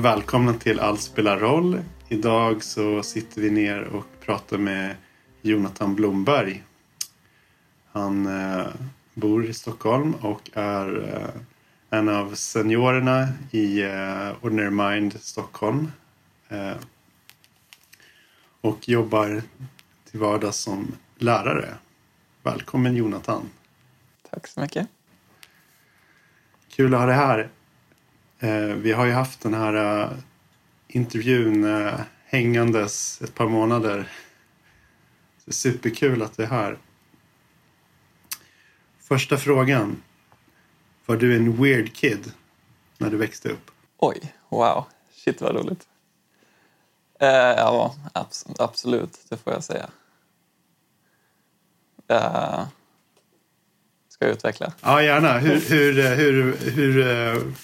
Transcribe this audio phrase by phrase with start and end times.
[0.00, 1.80] välkomna till Allt spelar roll.
[2.08, 4.96] Idag så sitter vi ner och pratar med
[5.42, 6.62] Jonathan Blomberg.
[7.92, 8.66] Han eh,
[9.14, 15.92] bor i Stockholm och är eh, en av seniorerna i eh, Ordinary Mind Stockholm.
[18.60, 19.42] Och jobbar
[20.10, 21.74] till vardags som lärare.
[22.42, 23.50] Välkommen Jonathan.
[24.30, 24.88] Tack så mycket.
[26.70, 27.50] Kul att ha dig här.
[28.40, 30.10] Eh, vi har ju haft den här eh,
[30.88, 34.08] intervjun eh, hängandes ett par månader.
[35.48, 36.78] Superkul att du är här.
[38.98, 40.02] Första frågan.
[41.06, 42.32] Var du en weird kid
[42.98, 43.70] när du växte upp?
[43.96, 44.84] Oj, wow.
[45.12, 45.88] Shit vad roligt.
[47.20, 49.90] Eh, ja, abs absolut, det får jag säga.
[52.08, 52.62] Eh,
[54.08, 54.72] ska jag utveckla?
[54.80, 55.38] Ja, gärna.
[55.38, 57.54] Hur, hur, hur, hur,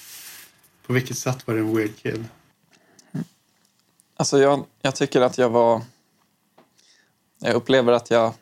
[0.86, 2.28] på vilket sätt var du en weird kid?
[4.16, 5.82] Alltså jag, jag tycker att jag var...
[7.38, 8.34] Jag upplever att jag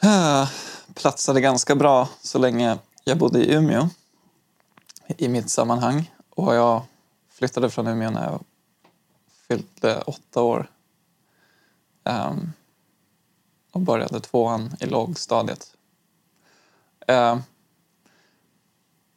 [0.00, 0.50] äh,
[0.94, 3.88] platsade ganska bra så länge jag bodde i Umeå
[5.06, 6.12] i mitt sammanhang.
[6.30, 6.82] Och jag
[7.30, 8.44] flyttade från Umeå när jag
[9.48, 10.70] fyllde åtta år.
[12.04, 12.52] Um,
[13.70, 15.76] och började tvåan i lågstadiet.
[17.08, 17.42] Um,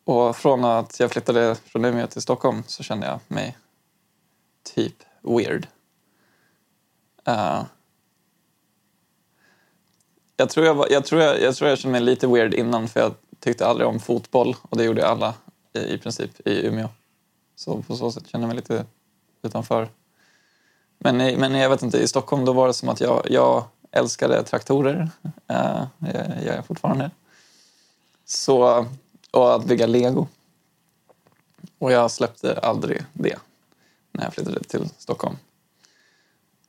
[0.04, 3.58] och från att jag flyttade från Umeå till Stockholm så kände jag mig
[4.76, 5.68] typ weird.
[7.28, 7.64] Uh,
[10.38, 12.88] jag, tror jag, var, jag, tror jag, jag tror jag kände mig lite weird innan
[12.88, 15.34] för jag tyckte aldrig om fotboll och det gjorde alla
[15.74, 16.90] i, i princip i Umeå.
[17.56, 18.86] Så på så sätt kände jag mig lite
[19.42, 19.90] utanför.
[20.98, 23.64] Men, i, men jag vet inte, i Stockholm då var det som att jag, jag
[23.92, 25.10] älskade traktorer.
[25.48, 27.12] Eh, uh, jag, jag fortfarande.
[28.26, 28.86] Så,
[29.34, 30.28] och att bygga lego.
[31.78, 33.40] Och jag släppte aldrig det
[34.12, 35.38] när jag flyttade till Stockholm.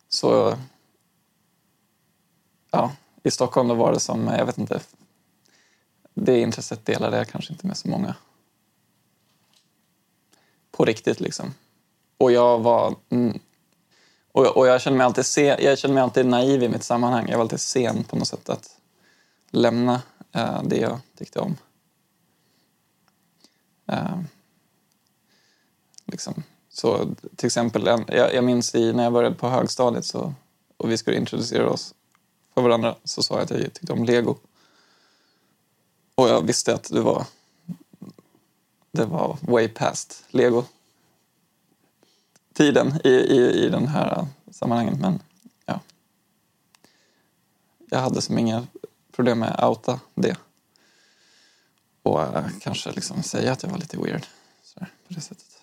[0.08, 0.56] Så
[2.70, 2.92] ja,
[3.22, 4.80] i Stockholm då var det som, jag vet inte,
[6.14, 8.14] det intresset delade jag kanske inte med så många.
[10.70, 11.54] På riktigt liksom.
[12.18, 12.88] Och jag var...
[12.88, 12.96] Och
[14.32, 17.28] och, och jag, kände mig alltid se, jag kände mig alltid naiv i mitt sammanhang.
[17.28, 18.76] Jag var alltid sen på något sätt att
[19.50, 21.56] lämna eh, det jag tyckte om.
[23.86, 24.20] Eh,
[26.04, 26.42] liksom.
[26.68, 30.34] Så till exempel, jag, jag minns i, när jag började på högstadiet så,
[30.76, 31.94] och vi skulle introducera oss
[32.54, 34.36] för varandra så sa jag att jag tyckte om lego.
[36.14, 37.26] Och jag visste att det var,
[38.90, 40.64] det var way past lego
[42.52, 45.00] tiden i, i, i den här sammanhanget.
[45.00, 45.22] Men
[45.66, 45.80] ja,
[47.90, 48.66] jag hade som inga
[49.12, 50.36] problem med att outa det.
[52.04, 54.26] Och äh, kanske liksom säga att jag var lite weird.
[54.62, 55.62] Så där, på det sättet.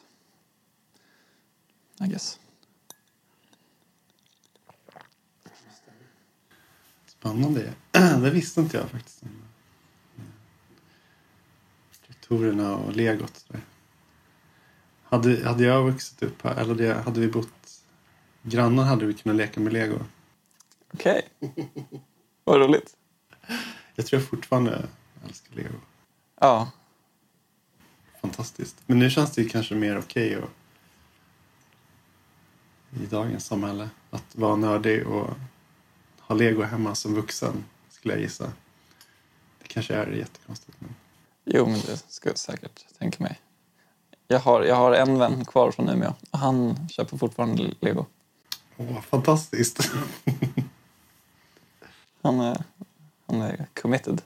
[2.00, 2.40] I guess.
[7.06, 7.74] Spännande.
[7.91, 9.24] Det visste inte jag faktiskt.
[11.91, 13.46] Strukturerna och legot.
[15.03, 17.84] Hade, hade jag vuxit upp här, eller hade vi bott
[18.44, 20.00] grannar hade vi kunnat leka med lego.
[20.94, 21.29] Okej.
[21.40, 21.66] Okay.
[22.44, 22.97] Vad roligt.
[23.96, 24.88] Jag tror jag fortfarande
[25.25, 25.75] älskar lego.
[26.41, 26.72] Ja.
[28.22, 28.75] Fantastiskt.
[28.85, 30.50] Men nu känns det kanske mer okej okay
[33.03, 35.29] i dagens samhälle att vara nördig och
[36.19, 38.52] ha lego hemma som vuxen, skulle jag gissa.
[39.62, 40.78] Det kanske är jättekonstigt.
[40.81, 40.96] Men...
[41.46, 43.40] Jo, men det skulle jag säkert tänka mig.
[44.28, 48.06] Jag har, jag har en vän kvar från Umeå och han köper fortfarande lego.
[48.78, 49.91] Åh, fantastiskt!
[52.22, 52.63] han, är,
[53.25, 54.22] han är committed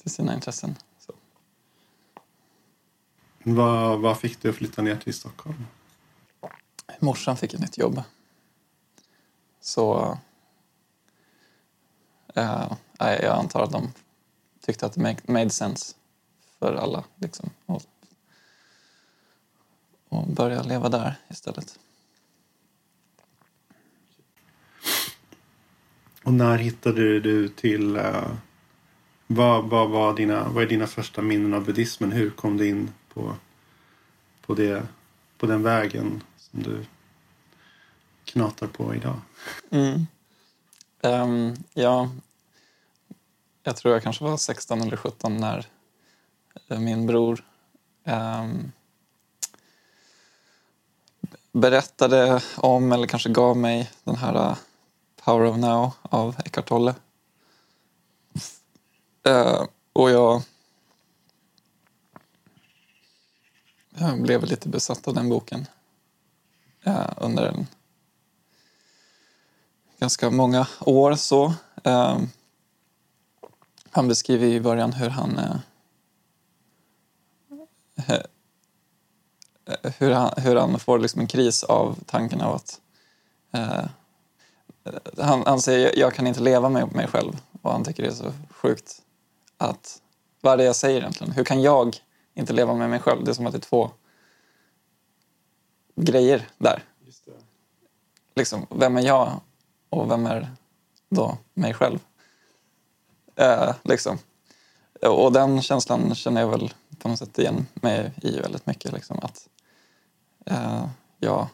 [0.00, 0.76] till sina intressen.
[0.98, 1.12] Så.
[3.42, 5.66] Vad, vad fick du att flytta ner till Stockholm?
[6.98, 8.02] Morsan fick ett nytt jobb.
[9.60, 10.18] Så
[12.38, 13.92] uh, jag antar att de
[14.60, 15.96] tyckte att det made sense
[16.58, 17.82] för alla liksom, och,
[20.08, 21.78] och börja leva där istället.
[26.24, 27.96] Och när hittade du till...
[27.96, 28.34] Uh,
[29.32, 32.12] vad, vad, vad, dina, vad är dina första minnen av buddhismen?
[32.12, 33.34] Hur kom du in på,
[34.46, 34.82] på, det,
[35.38, 36.84] på den vägen som du
[38.24, 39.20] knatar på idag?
[39.70, 40.06] Mm.
[41.02, 42.10] Um, ja,
[43.62, 45.66] jag tror jag kanske var 16 eller 17 när
[46.68, 47.44] eh, min bror
[48.04, 48.72] um,
[51.52, 54.56] berättade om, eller kanske gav mig, den här uh,
[55.24, 56.94] Power of Now av Eckart Tolle.
[59.28, 60.42] Uh, och jag
[64.00, 65.66] jag blev lite besatt av den boken
[66.84, 67.66] eh, under en
[69.98, 71.14] ganska många år.
[71.14, 71.54] så.
[71.84, 72.18] Eh,
[73.90, 75.56] han beskriver i början hur han eh,
[79.98, 82.80] hur han, hur han får liksom en kris av tanken av att
[83.52, 83.84] eh,
[85.18, 88.12] han, han säger jag kan inte leva med mig själv och han tycker det är
[88.12, 89.02] så sjukt
[89.60, 90.02] att
[90.40, 91.32] vad är det jag säger egentligen?
[91.32, 91.96] Hur kan jag
[92.34, 93.24] inte leva med mig själv?
[93.24, 93.90] Det är som att det är två
[95.96, 96.84] grejer där.
[98.34, 99.40] Liksom, vem är jag
[99.90, 100.50] och vem är
[101.08, 101.98] då mig själv?
[103.36, 104.18] Eh, liksom.
[105.02, 108.92] Och den känslan känner jag väl på något sätt igen mig i väldigt mycket.
[108.92, 109.48] Liksom, att
[110.46, 110.86] eh,
[111.18, 111.48] jag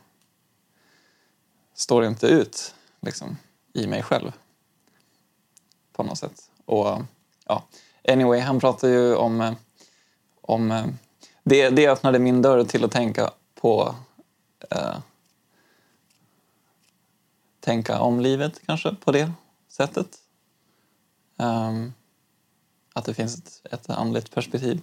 [1.74, 3.36] står inte ut liksom,
[3.72, 4.32] i mig själv
[5.92, 6.50] på något sätt.
[6.64, 7.00] Och
[7.46, 7.64] ja,
[8.08, 9.52] anyway, han pratar ju om, eh,
[10.40, 10.86] om eh,
[11.42, 13.94] det, det öppnade min dörr till att tänka på
[14.70, 14.96] eh,
[17.60, 19.32] tänka om livet kanske på det
[19.68, 20.06] sättet.
[21.38, 21.92] Um,
[22.92, 24.80] att det finns ett, ett andligt perspektiv,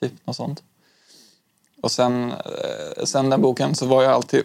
[0.00, 0.62] typ något sånt.
[1.80, 4.42] Och sen, eh, sen den boken så var jag alltid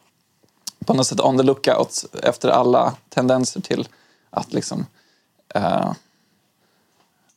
[0.86, 3.88] på något sätt on the lookout efter alla tendenser till
[4.30, 4.86] att liksom
[5.54, 5.92] eh,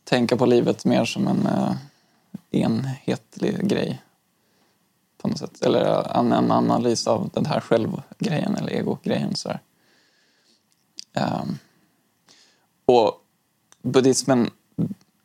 [0.03, 1.75] tänka på livet mer som en eh,
[2.51, 4.01] enhetlig grej.
[5.17, 5.61] På något sätt.
[5.61, 9.35] Eller eh, en, en analys av den här självgrejen eller ego-grejen.
[9.35, 9.57] Så um,
[11.13, 11.57] ehm,
[12.85, 13.23] och
[13.81, 14.49] buddhismen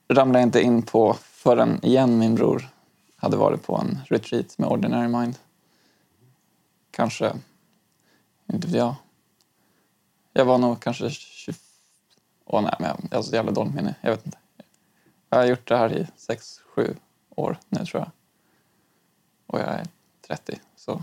[0.09, 2.69] ramlade jag inte in på förrän igen min bror
[3.17, 5.39] hade varit på en retreat med Ordinary Mind.
[6.91, 7.33] Kanske,
[8.53, 8.95] inte vet jag.
[10.33, 11.53] Jag var nog kanske 20...
[12.45, 13.95] Åh nej, men jag har så jävla dåligt minne.
[14.01, 14.39] Jag vet inte.
[15.29, 16.97] Jag har gjort det här i sex, sju
[17.31, 18.11] år nu tror jag.
[19.47, 19.87] Och jag är
[20.27, 21.03] 30, så...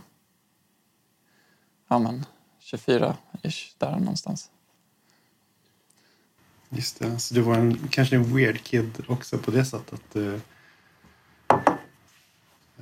[1.88, 2.26] Ja men,
[2.62, 4.52] 24-ish, där någonstans.
[6.70, 10.16] Just det, så du var en, kanske en weird kid också på det sättet.
[10.16, 10.40] Uh,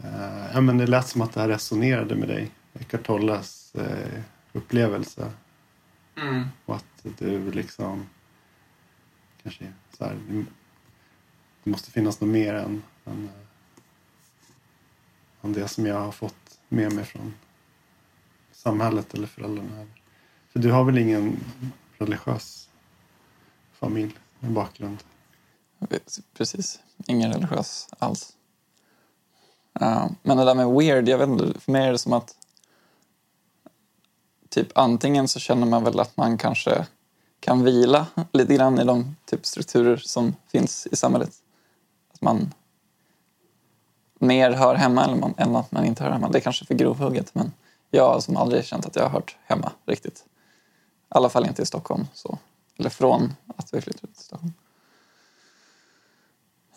[0.04, 2.52] uh, ja, men det lät som att det här resonerade med dig.
[2.74, 4.22] Eckart Tolles uh,
[4.54, 5.32] upplevelse.
[6.16, 6.48] Mm.
[6.66, 8.10] Och att du liksom
[9.44, 10.18] kanske så här,
[11.64, 13.32] det måste finnas något mer än, än, eh,
[15.42, 17.34] än det som jag har fått med mig från
[18.52, 19.88] samhället eller föräldrarna.
[20.50, 21.40] För du har väl ingen
[21.98, 22.70] religiös
[23.74, 25.04] familj med bakgrund?
[26.38, 28.38] Precis, ingen religiös alls.
[29.82, 32.36] Uh, men det där med weird, jag vet inte, för mig är det som att
[34.50, 36.86] typ antingen så känner man väl att man kanske
[37.40, 41.32] kan vila lite grann i de typ strukturer som finns i samhället.
[42.28, 42.54] Att man
[44.20, 46.30] mer hör hemma eller man, än att man inte hör hemma.
[46.30, 47.52] Det är kanske för grovhugget men
[47.92, 50.26] jag har som aldrig känt att jag har hört hemma riktigt.
[50.26, 50.30] I
[51.10, 52.08] alla fall inte i Stockholm.
[52.14, 52.38] Så.
[52.78, 54.54] Eller från att vi flyttade till Stockholm.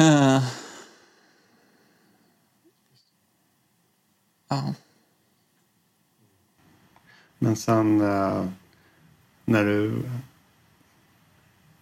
[0.00, 0.42] Uh.
[4.52, 4.70] Uh.
[7.38, 8.46] Men sen uh,
[9.44, 10.10] när du...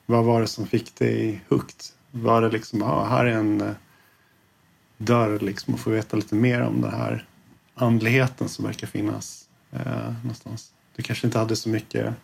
[0.06, 1.82] Vad var det som fick dig hooked?
[2.16, 3.74] Var det liksom, ja, här är en eh,
[4.98, 7.26] dörr liksom att få veta lite mer om den här
[7.74, 10.72] andligheten som verkar finnas eh, någonstans?
[10.96, 12.14] Du kanske inte hade så mycket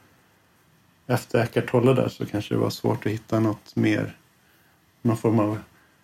[1.06, 4.16] efter Eckart Tolle där så kanske det var svårt att hitta något mer,
[5.02, 5.58] någon form av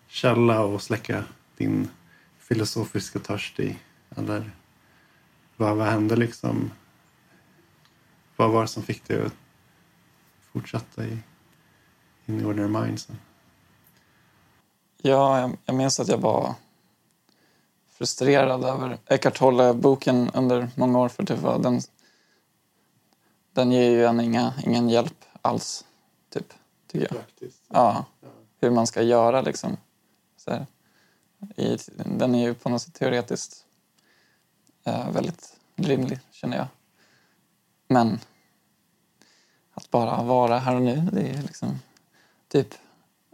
[0.06, 1.24] källa och släcka
[1.56, 1.88] din
[2.38, 3.76] filosofiska törst i.
[4.16, 4.50] Eller
[5.56, 6.70] vad, vad hände liksom?
[8.36, 9.36] Vad var det som fick dig att
[10.52, 11.18] fortsätta i,
[12.26, 13.16] in i Ordinary Mind sen?
[15.02, 16.54] Ja, jag, jag minns att jag var
[17.88, 21.80] frustrerad över Eckart Tolle-boken under många år för var den
[23.56, 25.84] den ger ju en inga, ingen hjälp alls,
[26.30, 26.52] typ,
[26.86, 27.18] tycker jag.
[27.18, 27.62] Praktiskt.
[27.68, 28.04] Ja,
[28.60, 29.76] hur man ska göra liksom.
[30.36, 30.66] Så
[31.56, 33.64] i, den är ju på något sätt teoretiskt
[34.84, 36.66] eh, väldigt rimlig, känner jag.
[37.88, 38.20] Men
[39.74, 41.78] att bara vara här och nu, det är liksom
[42.48, 42.68] typ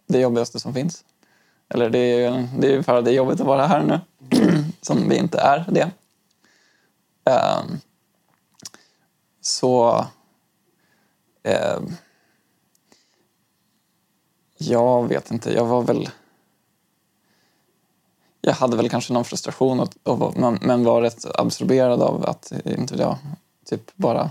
[0.06, 1.04] det jobbigaste som finns.
[1.72, 4.00] Eller det är ju det är bara det jobbigt att vara här nu,
[4.80, 5.90] som vi inte är det.
[7.24, 7.80] Um,
[9.40, 10.06] så...
[11.44, 11.96] Um,
[14.58, 16.10] jag vet inte, jag var väl...
[18.40, 22.52] Jag hade väl kanske någon frustration och, och, men, men var rätt absorberad av att
[22.64, 23.18] inte jag
[23.64, 24.30] typ bara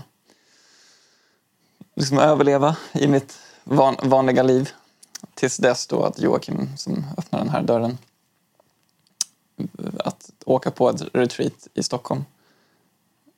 [1.94, 4.70] liksom överleva i mitt van, vanliga liv.
[5.34, 7.98] Tills dess då att Joakim som öppnar den här dörren
[9.98, 12.24] att åka på ett retreat i Stockholm.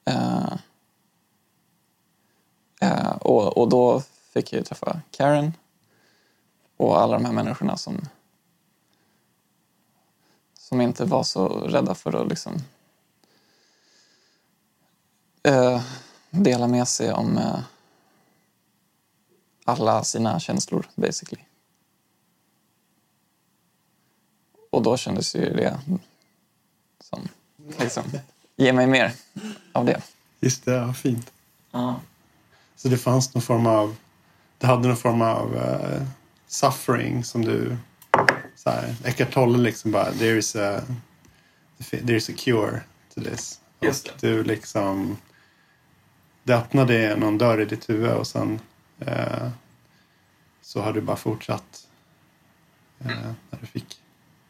[0.05, 0.53] Eh,
[2.81, 5.53] eh, och, och då fick jag ju träffa Karen
[6.77, 8.09] och alla de här människorna som
[10.55, 12.63] som inte var så rädda för att liksom
[15.43, 15.83] eh,
[16.31, 17.61] dela med sig om eh,
[19.65, 21.43] alla sina känslor, basically.
[24.75, 25.81] Och då kändes ju det
[27.01, 27.29] som,
[27.79, 28.03] liksom,
[28.57, 29.13] ge mig mer
[29.73, 30.03] av det.
[30.41, 31.33] Just det, ja, fint.
[31.71, 32.01] Ja.
[32.77, 33.97] Så det fanns någon form av...
[34.59, 36.03] Det hade någon form av uh,
[36.47, 37.77] suffering som du...
[38.57, 40.83] Så här, Eckart Tolle liksom bara, there is a,
[41.91, 42.81] there is a cure
[43.15, 43.61] to this.
[43.81, 45.17] Just och du liksom...
[46.43, 48.61] Det öppnade någon dörr i ditt huvud och sen
[49.09, 49.49] uh,
[50.63, 51.87] så har du bara fortsatt
[53.05, 54.01] uh, när du fick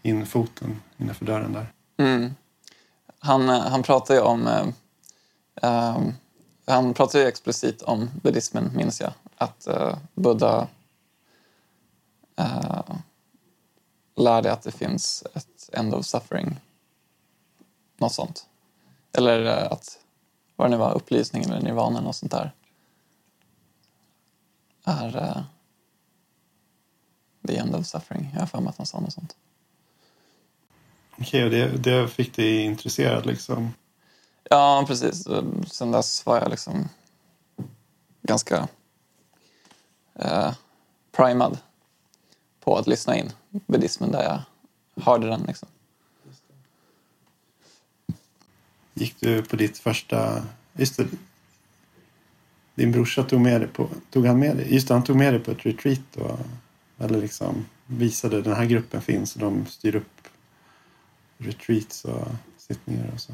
[0.05, 1.73] in foten innanför dörren där.
[1.97, 2.35] Mm.
[3.19, 4.47] Han, eh, han pratar ju om...
[4.47, 4.69] Eh,
[5.63, 6.03] eh,
[6.67, 9.13] han pratar ju explicit om buddhismen, minns jag.
[9.37, 10.69] Att eh, Buddha
[12.37, 12.97] eh,
[14.17, 16.57] lärde att det finns ett end of suffering.
[17.97, 18.47] Något sånt.
[19.13, 19.99] Eller eh, att,
[20.57, 22.53] vad det nu var, upplysning eller nirvana, något sånt där.
[24.85, 25.45] Är
[27.49, 28.31] the end of suffering.
[28.33, 29.37] Jag har för mig att han sa något sånt.
[31.25, 33.75] Okej, och det, det fick dig intresserad liksom?
[34.51, 35.27] Ja, precis.
[35.67, 36.89] Sen dess var jag liksom
[38.23, 38.69] ganska
[40.15, 40.55] eh,
[41.13, 41.59] primad
[42.61, 44.43] på att lyssna in buddhismen där jag
[45.05, 45.43] hörde den.
[45.47, 45.69] Liksom.
[48.95, 50.45] Gick du på ditt första...
[50.73, 51.07] Just det,
[52.75, 53.89] din brorsa tog med dig på...
[54.11, 54.75] Tog han med dig?
[54.75, 56.39] Just det, han tog med dig på ett retreat då?
[56.99, 60.29] Eller liksom visade den här gruppen finns och de styr upp
[61.45, 63.33] retreats och sittningar och så.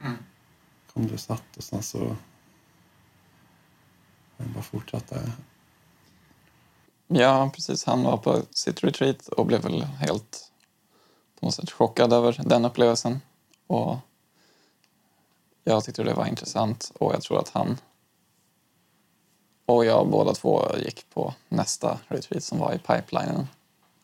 [0.00, 0.16] Mm.
[0.92, 2.16] Kom du och satt och sen så
[4.36, 5.32] har bara fortsatte.
[7.06, 7.84] Ja, precis.
[7.84, 10.52] Han var på sitt retreat och blev väl helt
[11.40, 13.20] på något sätt chockad över den upplevelsen.
[13.66, 13.96] Och
[15.64, 17.78] jag tyckte det var intressant och jag tror att han
[19.66, 23.46] och jag båda två gick på nästa retreat som var i pipelinen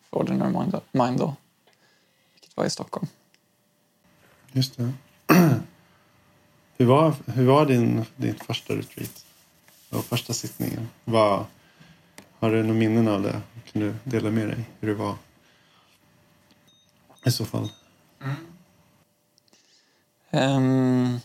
[0.02, 1.35] för Ordinary Mind då,
[2.56, 3.06] var i Stockholm.
[4.52, 4.92] Just det.
[6.76, 9.26] hur var, hur var din, din första retreat?
[9.90, 10.88] Och första sittningen?
[11.04, 11.44] Vad,
[12.38, 13.42] har du några minnen av det?
[13.72, 15.16] Kan du dela med dig hur det var?
[17.25, 17.72] I så fall.
[18.20, 18.36] Mm.
[20.30, 21.20] Um,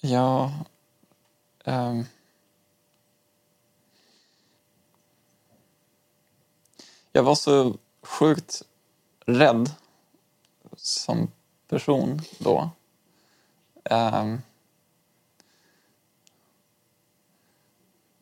[0.00, 0.52] ja...
[1.64, 2.04] Um,
[7.16, 8.62] jag var så sjukt
[9.26, 9.70] rädd
[10.76, 11.30] som
[11.68, 12.70] person då.
[13.90, 14.42] Um,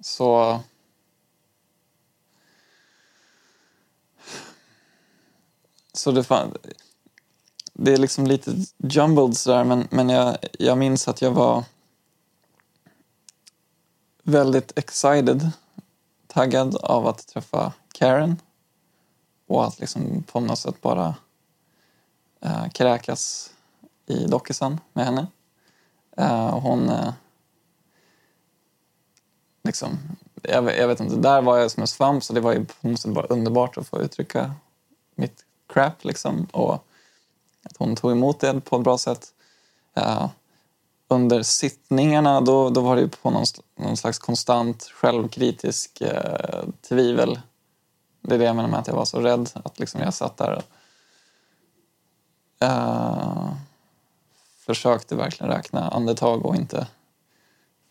[0.01, 0.61] så...
[5.93, 6.57] Så det, fan,
[7.73, 11.65] det är liksom lite jumbled sådär men, men jag, jag minns att jag var
[14.23, 15.51] väldigt excited,
[16.27, 18.37] taggad av att träffa Karen
[19.53, 21.15] och att liksom på något sätt bara
[22.41, 23.51] äh, kräkas
[24.07, 25.27] i dockisen med henne.
[26.17, 26.89] Äh, hon...
[26.89, 27.13] Äh,
[29.65, 29.99] liksom,
[30.43, 32.89] jag, jag, vet inte, där var jag som en svamp så det var ju på
[32.89, 34.55] något sätt bara underbart att få uttrycka
[35.15, 36.47] mitt crap liksom.
[36.53, 36.75] Och
[37.63, 39.29] att hon tog emot det på ett bra sätt.
[39.99, 40.29] Uh,
[41.09, 43.45] under sittningarna då, då var det på någon,
[43.77, 47.41] någon slags konstant självkritisk uh, tvivel
[48.23, 49.51] det är det jag menar med att jag var så rädd.
[49.53, 50.65] Att liksom jag satt där och
[52.65, 53.53] uh,
[54.57, 56.87] försökte verkligen räkna andetag och inte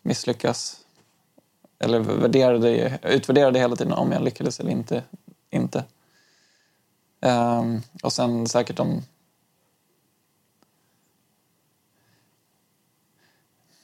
[0.02, 0.78] misslyckas.
[1.78, 5.04] Eller värderade, utvärderade hela tiden om jag lyckades eller inte.
[5.50, 5.84] inte.
[7.20, 9.02] Um, och sen säkert om...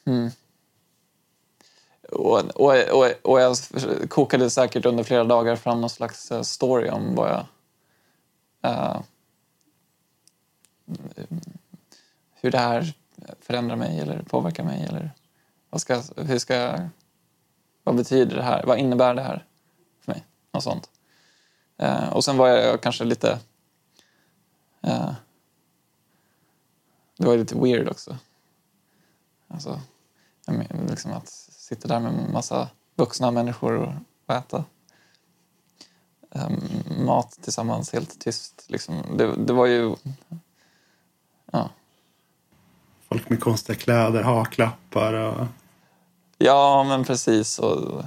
[0.05, 0.31] Hmm.
[2.13, 3.57] Och, och, och, och jag
[4.09, 7.47] kokade säkert under flera dagar fram någon slags eh, story om vad jag...
[8.71, 9.01] Uh,
[12.41, 12.95] hur det här
[13.41, 14.87] förändrar mig eller påverkar mig.
[14.89, 15.11] Eller
[15.71, 16.79] vad, ska, hur ska
[17.85, 18.65] vad betyder det här?
[18.67, 19.47] Vad innebär det här
[20.01, 20.25] för mig?
[20.53, 20.91] Något sånt.
[21.83, 23.39] Uh, och sen var jag kanske lite...
[24.87, 25.13] Uh,
[27.17, 28.17] det var lite weird också.
[29.49, 29.81] Alltså,
[30.89, 34.65] liksom att sitter där med en massa vuxna människor och äta
[36.31, 38.65] um, mat tillsammans helt tyst.
[38.69, 39.03] Liksom.
[39.17, 39.95] Det, det var ju...
[41.53, 41.71] Ja.
[43.09, 45.47] Folk med konstiga kläder, haklappar och...
[46.39, 47.59] Ja, men precis.
[47.59, 48.05] Och,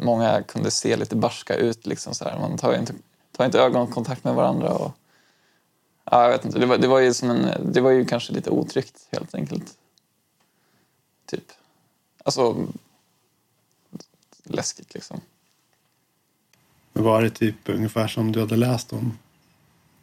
[0.00, 1.86] många kunde se lite barska ut.
[1.86, 2.38] Liksom, så här.
[2.38, 2.94] Man tar inte,
[3.32, 4.72] tar inte ögonkontakt med varandra.
[4.72, 4.92] Och,
[6.04, 6.58] ja, jag vet inte.
[6.58, 9.74] Det var, det var ju som en, det var ju kanske lite otryggt helt enkelt.
[11.26, 11.52] Typ.
[12.24, 12.68] Alltså
[14.44, 15.20] läskigt liksom.
[16.92, 19.18] Men var det typ ungefär som du hade läst om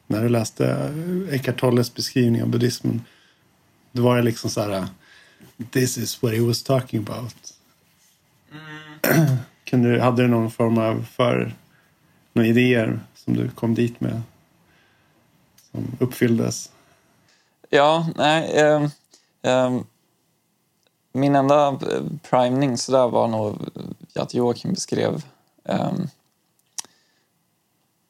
[0.07, 0.93] när du läste
[1.31, 3.01] Eckart Tolles beskrivning av buddhismen?
[3.91, 4.87] Då var det liksom så här
[5.71, 7.53] This is what he was talking about.
[8.51, 9.37] Mm.
[9.63, 11.55] Kunde, hade du någon form av för
[12.33, 14.21] några idéer som du kom dit med?
[15.71, 16.71] Som uppfylldes?
[17.69, 18.51] Ja, nej.
[18.51, 18.83] Eh,
[19.41, 19.81] eh,
[21.17, 23.55] min enda eh, primning så där var nog
[24.15, 25.25] att Joakim beskrev
[25.63, 26.09] um,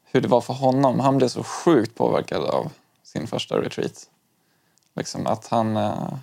[0.04, 1.00] hur det var för honom.
[1.00, 2.72] Han blev så sjukt påverkad av
[3.04, 4.10] sin första retreat.
[4.96, 5.78] Liksom att han...
[5.78, 6.14] Uh,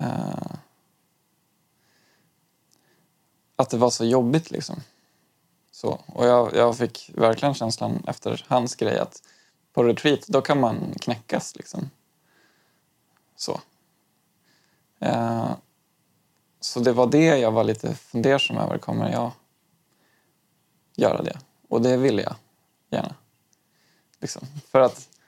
[0.00, 0.52] uh,
[3.56, 4.80] att det var så jobbigt liksom.
[5.70, 9.22] Så, och jag, jag fick verkligen känslan efter hans grej att
[9.72, 11.90] på retreat då kan man knäckas liksom.
[13.36, 13.60] Så.
[15.02, 15.50] Eh,
[16.60, 18.78] så det var det jag var lite fundersam över.
[18.78, 19.30] Kommer jag
[20.96, 21.38] göra det?
[21.68, 22.34] Och det vill jag
[22.90, 23.14] gärna.
[24.20, 24.46] Liksom.
[24.70, 25.08] För att...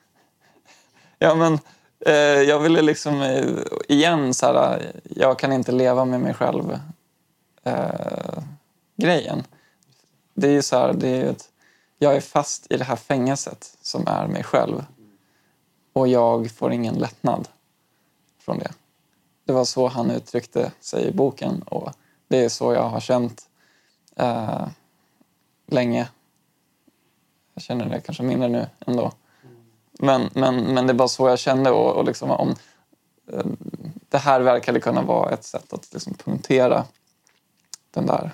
[1.19, 1.59] Ja, men
[2.07, 3.47] eh, jag ville liksom eh,
[3.88, 6.78] igen så här, eh, jag kan inte leva med mig själv
[7.62, 8.43] eh,
[8.97, 9.44] grejen.
[10.35, 11.51] Det är ju så här, det är ett,
[11.98, 14.85] jag är fast i det här fängelset som är mig själv
[15.92, 17.48] och jag får ingen lättnad
[18.38, 18.72] från det.
[19.44, 21.92] Det var så han uttryckte sig i boken och
[22.28, 23.48] det är så jag har känt
[24.16, 24.66] eh,
[25.66, 26.09] länge.
[27.54, 29.12] Jag känner det kanske mindre nu ändå.
[29.92, 32.54] Men, men, men det var så jag kände och, och liksom om
[33.33, 33.46] eh,
[34.09, 36.85] det här verkade kunna vara ett sätt att liksom punktera
[37.90, 38.33] den där,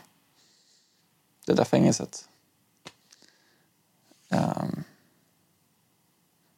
[1.47, 2.29] det där fängelset.
[4.29, 4.85] Um,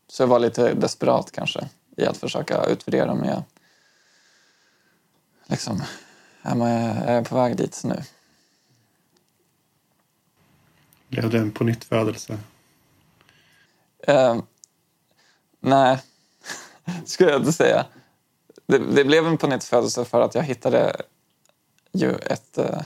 [0.08, 3.42] så jag var lite desperat kanske i att försöka utvärdera om jag
[5.46, 5.82] liksom,
[6.42, 8.02] är jag på väg dit nu.
[11.08, 12.38] Blev det en pånyttfödelse?
[14.08, 14.42] Uh,
[15.60, 16.02] nej,
[17.04, 17.86] skulle jag inte säga.
[18.66, 20.96] Det, det blev en pånyttfödelse för att jag hittade
[21.92, 22.58] ju ett...
[22.58, 22.82] Uh,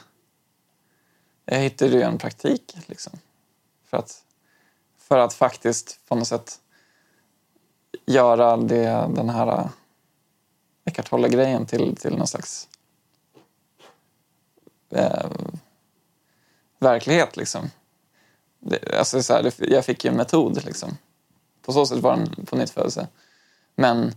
[1.44, 3.18] jag hittade ju en praktik liksom.
[3.84, 4.24] För att,
[4.98, 6.60] för att faktiskt på något sätt
[8.06, 9.68] göra det, den här
[10.86, 12.68] Eckart Tolle-grejen till, till någon slags
[14.90, 15.30] eh,
[16.78, 17.36] verklighet.
[17.36, 17.70] Liksom.
[18.58, 20.64] Det, alltså så här, jag fick ju en metod.
[20.64, 20.98] Liksom.
[21.62, 23.08] På så sätt var den på nyttfödelse.
[23.74, 24.14] Men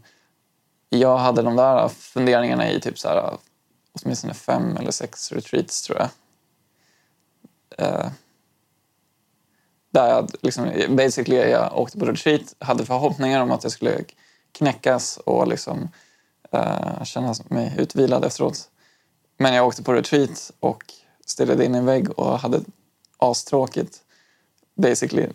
[0.90, 3.38] jag hade de där funderingarna i typ så här,
[3.92, 6.10] åtminstone fem eller sex retreats, tror jag.
[7.78, 8.12] Eh,
[9.92, 14.04] där jag liksom, basically jag åkte på retreat, hade förhoppningar om att jag skulle
[14.52, 15.90] knäckas och liksom
[16.56, 18.70] uh, känna mig utvilad efteråt.
[19.38, 20.84] Men jag åkte på retreat och
[21.26, 22.62] stirrade in i en vägg och hade
[23.18, 24.02] astråkigt
[24.76, 25.28] basically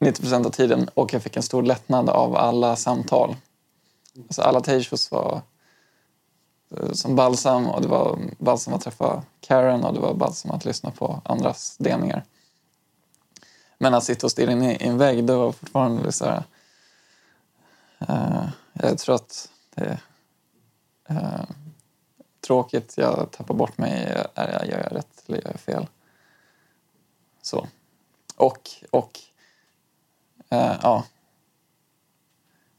[0.00, 3.36] 90 procent av tiden och jag fick en stor lättnad av alla samtal.
[4.18, 5.42] Alltså alla teishos var
[6.76, 10.64] eh, som balsam och det var balsam att träffa Karen och det var balsam att
[10.64, 12.24] lyssna på andras delningar.
[13.78, 16.42] Men att sitta och stirra in i en vägg, det var fortfarande så här...
[18.10, 19.98] Uh, jag tror att det
[21.08, 21.44] Eh,
[22.40, 24.24] tråkigt, jag tappar bort mig.
[24.34, 25.86] Är jag, gör jag rätt eller gör jag fel?
[27.42, 27.68] Så.
[28.36, 29.20] Och, och
[30.48, 31.04] eh, ja.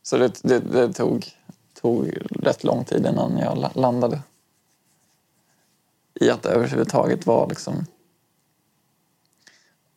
[0.02, 1.28] Så det, det, det, tog,
[1.74, 4.22] tog rätt lång tid innan jag landade
[6.14, 7.86] i att det överhuvudtaget var liksom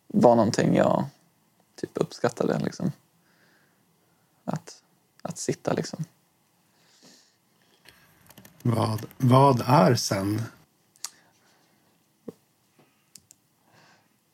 [0.06, 1.04] var någonting jag
[1.76, 2.58] typ uppskattade.
[2.58, 2.92] Liksom.
[4.44, 4.82] Att,
[5.22, 6.04] att sitta liksom.
[8.62, 10.42] Vad, vad är sen?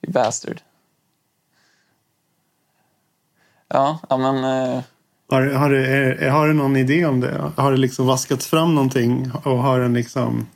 [0.03, 0.61] You bastard.
[3.69, 4.37] Ja, ja men...
[4.45, 4.85] Eh...
[5.31, 7.53] Har, har, du, är, har du någon idé om det?
[7.57, 10.47] Har det liksom vaskats fram någonting och har den liksom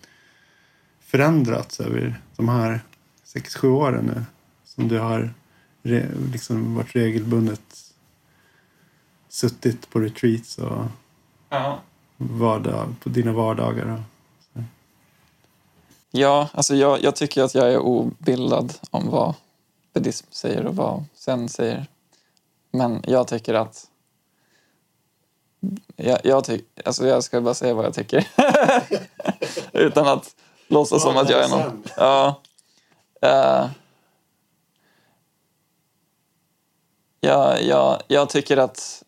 [1.00, 2.80] förändrats över de här
[3.24, 4.24] sex sju åren nu?
[4.64, 5.35] Som du har
[5.82, 7.94] re, liksom varit regelbundet
[9.28, 10.85] suttit på retreats och...
[11.48, 11.80] Ja
[12.30, 14.02] vardag, på dina vardagar?
[16.14, 19.35] Ja, alltså jag, jag tycker att jag är obildad om vad
[19.92, 21.87] buddhism säger och vad sen säger.
[22.70, 23.88] Men jag tycker att...
[25.96, 28.28] Jag, jag, tyck, alltså jag ska bara säga vad jag tycker.
[29.72, 30.37] Utan att
[30.68, 31.82] låtsas som att jag är någon.
[31.96, 32.40] Ja.
[33.24, 33.70] Uh,
[37.20, 39.04] ja, ja, jag tycker att...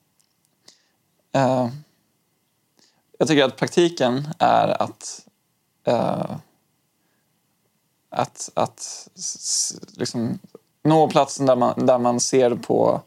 [1.37, 1.68] Uh,
[3.24, 5.26] jag tycker att praktiken är att
[5.88, 6.37] uh,
[8.10, 9.08] att, att
[9.96, 10.38] liksom
[10.82, 13.02] nå platsen där man, där man ser på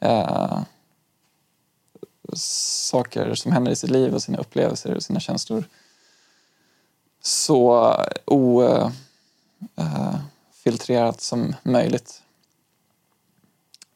[0.00, 0.60] eh,
[2.34, 5.64] saker som händer i sitt liv och sina upplevelser och sina känslor
[7.22, 12.22] så ofiltrerat eh, som möjligt.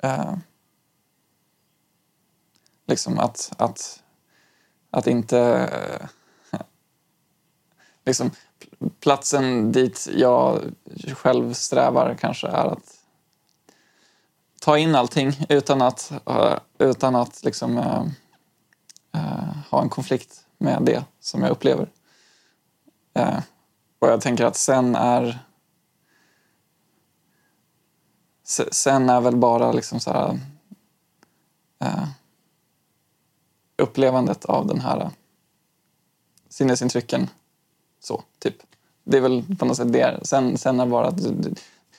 [0.02, 0.34] Eh,
[2.86, 4.03] liksom att, att,
[4.94, 5.38] att inte...
[6.50, 6.60] Eh,
[8.04, 8.30] liksom,
[9.00, 10.60] platsen dit jag
[11.14, 12.98] själv strävar kanske är att
[14.60, 18.04] ta in allting utan att, eh, utan att liksom, äh,
[19.70, 21.88] ha en konflikt med det som jag upplever.
[23.98, 25.38] och jag tänker att sen är
[28.70, 30.40] sen är väl bara liksom så här,
[33.76, 35.10] upplevandet av den här eh,
[36.48, 37.30] sinnesintrycken
[38.00, 38.56] så, typ.
[39.04, 40.20] Det är väl på något sätt det.
[40.22, 41.10] Sen, sen är bara...
[41.10, 41.54] Du,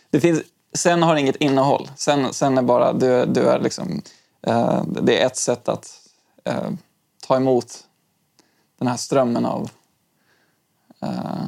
[0.09, 0.41] det finns,
[0.73, 1.89] sen har det inget innehåll.
[1.95, 2.93] Sen, sen är bara...
[2.93, 4.01] Du, du är liksom...
[4.41, 6.09] Eh, det är ett sätt att
[6.43, 6.69] eh,
[7.27, 7.88] ta emot
[8.77, 9.69] den här strömmen av
[10.99, 11.45] eh,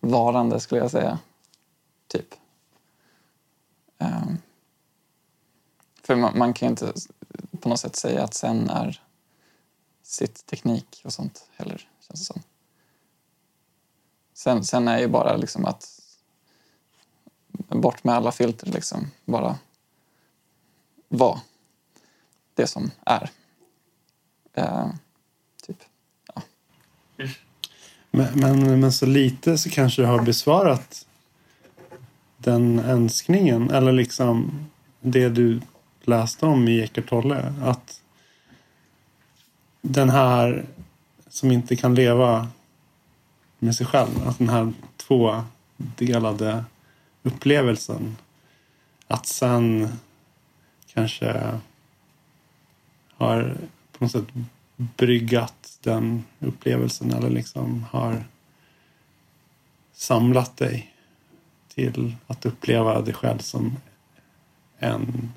[0.00, 1.18] varande, skulle jag säga.
[2.08, 2.34] Typ.
[3.98, 4.26] Eh,
[6.02, 6.92] för man, man kan ju inte
[7.60, 9.02] på något sätt säga att sen är
[10.08, 12.42] sitt teknik och sånt heller, känns det som.
[14.34, 16.00] Sen, sen är ju bara liksom att
[17.68, 19.10] bort med alla filter liksom.
[19.24, 19.58] Bara
[21.08, 21.40] vara
[22.54, 23.30] det som är.
[24.54, 24.88] Eh,
[25.62, 25.78] typ.
[26.34, 26.42] Ja.
[28.10, 31.06] Men, men, men, så lite så kanske du har besvarat
[32.36, 34.66] den önskningen eller liksom
[35.00, 35.60] det du
[36.02, 37.54] läste om i Eckart Tolle.
[37.62, 38.02] Att
[39.80, 40.66] den här
[41.28, 42.48] som inte kan leva
[43.58, 44.26] med sig själv.
[44.26, 46.64] Alltså den här tvådelade
[47.22, 48.16] upplevelsen.
[49.06, 49.88] Att sen
[50.86, 51.60] kanske
[53.14, 53.56] har
[53.92, 54.26] på något sätt
[54.76, 58.24] bryggat den upplevelsen eller liksom har
[59.92, 60.94] samlat dig
[61.68, 63.76] till att uppleva dig själv som
[64.78, 65.32] en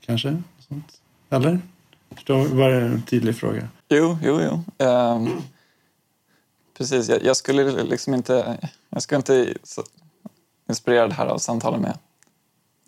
[0.00, 0.42] kanske?
[0.58, 1.00] Sånt.
[1.30, 1.60] Eller?
[2.10, 3.68] Förstår, var det en tydlig fråga?
[3.88, 4.86] Jo, jo, jo.
[4.86, 5.42] Um,
[6.78, 8.58] Precis, jag, jag, skulle liksom inte...
[8.90, 9.82] Jag skulle inte så
[10.68, 11.98] inspirerad här av samtalet med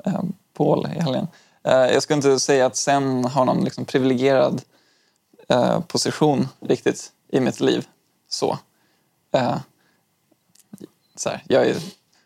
[0.04, 1.28] um, Paul i helgen.
[1.68, 4.62] Uh, jag skulle inte säga att sen har någon liksom privilegierad
[5.52, 7.86] uh, position riktigt i mitt liv.
[8.28, 8.58] Så.
[9.36, 9.58] Uh,
[11.14, 11.76] så här, jag är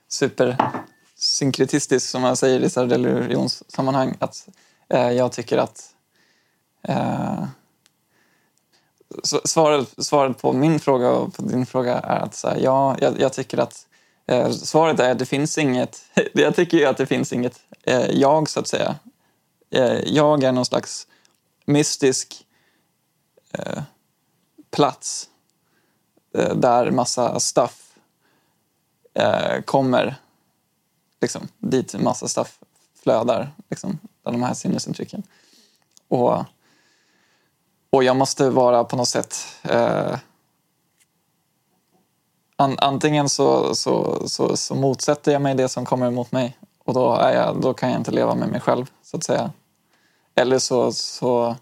[0.09, 4.17] supersynkretistisk som man säger i religionssammanhang.
[4.19, 4.49] Att
[4.89, 5.95] jag tycker att
[6.83, 7.45] eh,
[9.45, 13.21] svaret, svaret på min fråga och på din fråga är att så här, ja, jag,
[13.21, 13.87] jag, tycker att
[14.27, 18.11] eh, svaret är att det finns inget, jag tycker ju att det finns inget eh,
[18.11, 18.97] jag så att säga.
[19.71, 21.07] Eh, jag är någon slags
[21.65, 22.47] mystisk
[23.53, 23.83] eh,
[24.71, 25.29] plats
[26.35, 27.95] eh, där massa stuff
[29.15, 30.17] eh, kommer,
[31.21, 32.59] liksom, dit massa stuff
[33.03, 35.23] flödar, liksom, där de här sinnesintrycken.
[36.09, 36.45] Och
[37.91, 39.37] och jag måste vara på något sätt...
[39.63, 40.19] Eh,
[42.57, 46.95] an, antingen så, så, så, så, motsätter jag mig det som kommer emot mig och
[46.95, 49.51] då, är jag, då kan jag inte leva med mig själv, så att säga.
[50.35, 51.57] Eller så, så,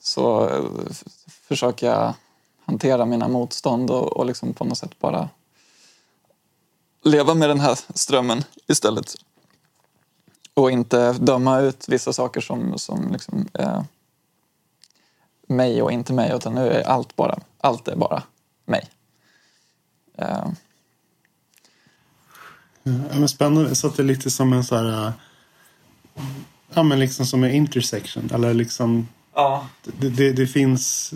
[0.00, 0.64] så eh,
[1.48, 2.14] försöker jag
[2.64, 5.28] hantera mina motstånd och, och liksom på något sätt bara
[7.04, 9.14] leva med den här strömmen istället.
[10.54, 13.82] Och inte döma ut vissa saker som, som liksom, eh,
[15.46, 18.22] mig och inte mig utan nu är allt bara, allt är bara
[18.64, 18.88] mig.
[20.22, 20.48] Uh.
[22.82, 25.12] Ja, men spännande, så att det är lite som en så här...
[26.74, 28.30] Ja, men liksom som en intersection.
[28.34, 29.08] Eller liksom...
[29.34, 29.66] Ja.
[29.82, 31.14] Det, det, det finns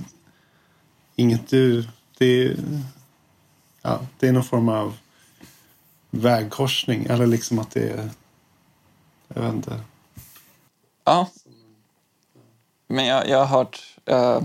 [1.16, 1.88] inget du...
[2.18, 2.56] Det är,
[3.82, 4.96] ja, det är någon form av
[6.10, 7.04] vägkorsning.
[7.04, 8.10] Eller liksom att det är...
[9.34, 9.80] Jag vet inte.
[11.04, 11.28] Ja.
[12.86, 14.42] Men jag, jag har hört uh,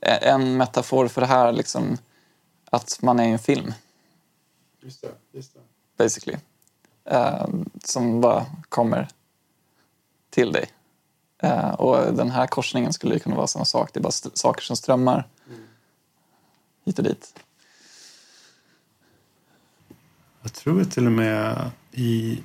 [0.00, 1.98] en metafor för det här liksom
[2.70, 3.74] att man är i en film.
[4.80, 5.12] Just det.
[5.32, 5.60] Just det.
[5.96, 6.38] Basically.
[7.12, 7.46] Uh,
[7.84, 9.08] som bara kommer
[10.30, 10.70] till dig.
[11.44, 13.90] Eh, och den här korsningen skulle ju kunna vara samma sak.
[13.92, 15.28] Det är bara saker som strömmar
[16.84, 17.40] hit och dit.
[20.42, 22.42] Jag tror till och med i...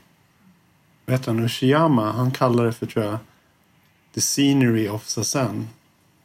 [1.06, 3.18] Vet han, Ushiyama, han kallar det för, tror jag,
[4.14, 5.68] the scenery of Sazen.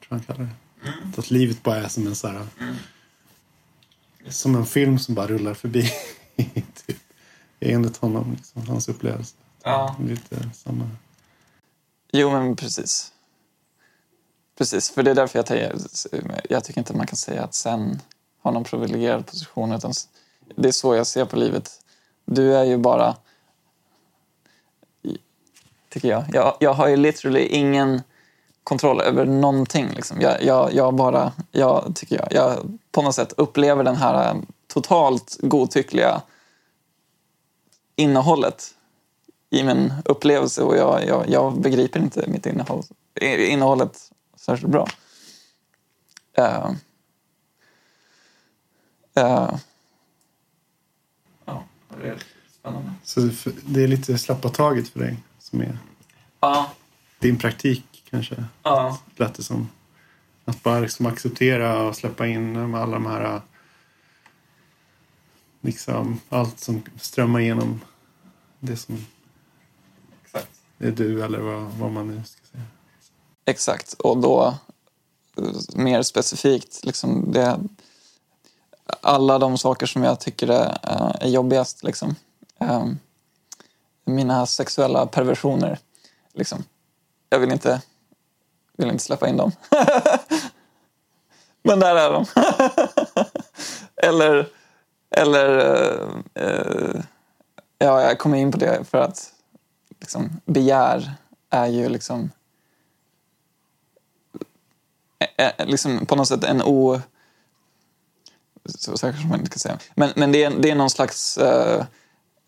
[0.09, 0.49] Tror han kallar
[0.85, 1.21] det.
[1.21, 2.47] Att livet bara är som en så här...
[4.29, 5.91] Som en film som bara rullar förbi.
[6.87, 6.97] typ.
[7.61, 9.37] Enligt honom, liksom, hans upplevelse.
[9.63, 9.97] Ja.
[10.01, 10.91] Lite samma.
[12.13, 13.13] Jo, men precis.
[14.59, 15.77] Precis, för det är därför jag, tänker,
[16.51, 18.01] jag tycker inte man kan säga att sen
[18.43, 19.73] har någon privilegierad position.
[19.73, 19.93] Utan
[20.57, 21.71] det är så jag ser på livet.
[22.25, 23.17] Du är ju bara...
[25.89, 26.25] Tycker jag.
[26.33, 28.03] Jag, jag har ju literally ingen
[28.65, 29.89] kontroll över någonting.
[29.89, 30.21] Liksom.
[30.21, 31.33] Jag, jag, jag bara...
[31.53, 36.23] Jag tycker jag, jag på något sätt upplever den här eh, totalt godtyckliga
[37.97, 38.75] innehållet
[39.51, 42.83] i min upplevelse och jag, jag, jag begriper inte mitt innehåll,
[43.39, 44.89] innehållet särskilt bra.
[46.39, 46.71] Uh,
[49.19, 49.55] uh,
[51.45, 51.65] ja,
[52.03, 52.19] det är
[52.61, 52.93] spännande.
[53.05, 55.79] Så det- det är lite slappa taget för dig som är
[56.41, 56.71] Ja,
[57.19, 58.45] din praktik kanske.
[58.63, 59.69] ja, lät det som.
[60.45, 63.41] Att bara liksom acceptera och släppa in alla de här
[65.61, 67.81] liksom allt som strömmar igenom
[68.61, 69.07] det som
[70.25, 70.61] exakt.
[70.79, 72.65] är du eller vad, vad man nu ska säga.
[73.45, 74.59] Exakt, och då
[75.75, 77.61] mer specifikt, liksom det,
[79.01, 80.79] alla de saker som jag tycker är,
[81.21, 81.85] är jobbigast.
[81.85, 82.15] Liksom.
[82.59, 82.87] Eh,
[84.05, 85.79] mina sexuella perversioner.
[86.33, 86.65] Liksom.
[87.29, 87.83] Jag vill inte,
[88.77, 89.53] vill inte släppa in dem.
[91.63, 92.27] Men där är de.
[93.97, 94.49] eller,
[95.11, 97.01] eller eh, eh,
[97.79, 99.33] ja, jag kommer in på det för att
[100.01, 101.13] liksom, begär
[101.51, 102.31] är ju liksom
[105.19, 107.01] eh, eh, liksom på något sätt en o...
[108.65, 109.79] Så, så kanske man inte ska säga.
[109.95, 111.39] Men, men det, är, det är någon slags...
[111.39, 111.87] eh,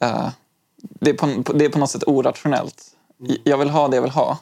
[0.00, 0.28] eh,
[0.76, 2.96] det, är på, det är på något sätt orationellt.
[3.44, 4.38] Jag vill ha det jag vill ha.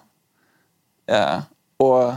[1.76, 2.12] Och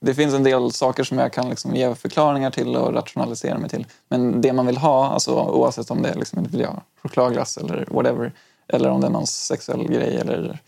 [0.00, 3.70] det finns en del saker som jag kan liksom ge förklaringar till och rationalisera mig
[3.70, 3.86] till.
[4.08, 7.88] Men det man vill ha, alltså, oavsett om det är liksom, vill jag chokladglass eller
[7.90, 8.32] whatever,
[8.68, 10.58] eller om det är någon sexuell grej eller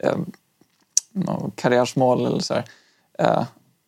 [0.00, 0.16] eh,
[1.12, 2.64] något karriärsmål eller så här.
[3.18, 3.44] Eh,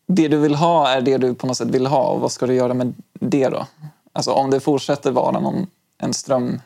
[0.07, 2.47] det du vill ha är det du på något sätt vill ha och vad ska
[2.47, 3.67] du göra med det då?
[4.13, 5.67] Alltså om det fortsätter vara någon,
[5.99, 6.61] en ström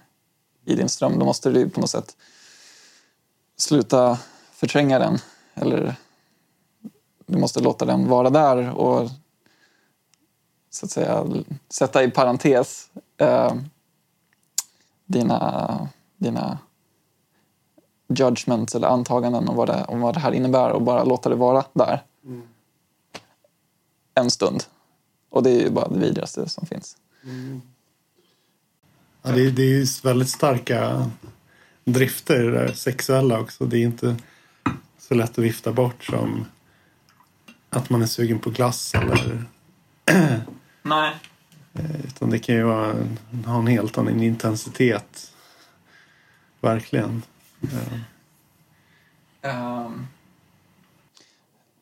[0.65, 2.17] i din ström då måste du på något sätt
[3.57, 4.19] sluta
[4.53, 5.19] förtränga den
[5.55, 5.97] eller
[7.27, 9.11] du måste låta den vara där och
[10.71, 11.27] så att säga
[11.69, 13.53] sätta i parentes eh,
[15.07, 16.59] dina, dina
[18.09, 21.35] judgments eller antaganden om vad, det, om vad det här innebär och bara låta det
[21.37, 22.03] vara där
[24.15, 24.65] en stund.
[25.31, 26.97] Och det är ju bara det vidrigaste som finns.
[29.23, 31.11] Ja, det, är- det är ju väldigt starka
[31.85, 33.65] drifter det där sexuella också.
[33.67, 34.17] Det är inte
[34.99, 36.47] så lätt att vifta bort som
[37.77, 39.45] att man är sugen på glass eller
[40.83, 41.15] Nej.
[42.05, 42.95] utan det kan ju vara,
[43.47, 45.33] ha en helt annan intensitet.
[46.61, 47.23] Verkligen.
[47.61, 47.79] Ja.
[49.45, 50.07] Ehm,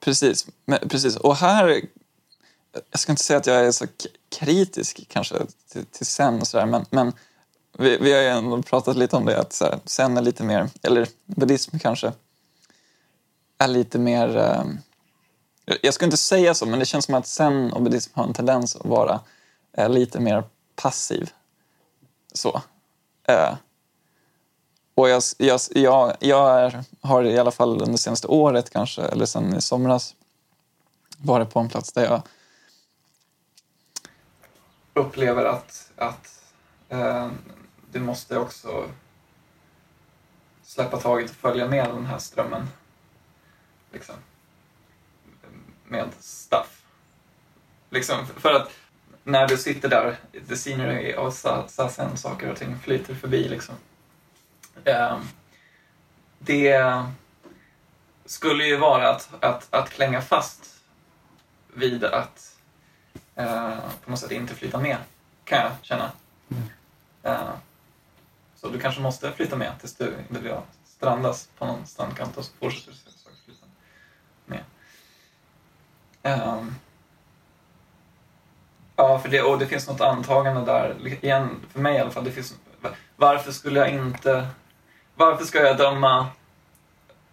[0.01, 1.17] precis, men, precis.
[1.17, 1.83] Och här,
[2.91, 3.87] jag ska inte säga att jag är så
[4.39, 5.37] kritisk kanske
[5.73, 7.13] till, till sen och sådär, men, men
[7.79, 10.45] vi, vi har ju ändå pratat lite om det, att så här, sen är lite
[10.45, 12.13] mer, eller buddhism kanske,
[13.59, 14.79] är lite mer, ehm,
[15.65, 18.35] jag skulle inte säga så, men det känns som att sen och buddhism har en
[18.35, 19.21] tendens att vara
[19.73, 20.45] eh, lite mer
[20.77, 21.31] passiv.
[22.33, 22.63] Så.
[23.29, 23.55] Eh,
[24.95, 29.27] och jag, jag, jag, jag är, har i alla fall under senaste året kanske, eller
[29.27, 30.15] sen i somras,
[31.19, 32.23] varit på en plats där jag
[34.95, 36.43] upplever att, att
[36.89, 37.31] eh,
[37.91, 38.91] du måste också
[40.63, 42.69] släppa taget och följa med den här strömmen.
[43.93, 44.15] Liksom.
[45.93, 46.83] Med stuff.
[47.91, 48.71] Liksom, för att
[49.25, 50.17] när du sitter där,
[50.49, 53.75] the scenery och sa- sasen, saker och ting flyter förbi liksom.
[54.85, 55.19] Eh,
[56.39, 57.05] det
[58.25, 60.81] skulle ju vara att, att, att klänga fast
[61.75, 62.57] vid att
[63.35, 64.97] eh, på något sätt inte flyta med,
[65.45, 66.13] kan jag känna.
[67.23, 67.51] Eh,
[68.57, 72.45] så du kanske måste flyta med tills du vill jag strandas på någon strandkant och
[72.45, 73.67] så fortsätter du saker flyta
[74.47, 74.65] med.
[76.23, 76.75] Um,
[78.97, 82.25] ja, för det, och det finns något antagande där, igen, för mig i alla fall,
[82.25, 82.55] det finns,
[83.17, 84.47] varför skulle jag inte
[85.15, 86.29] varför ska jag döma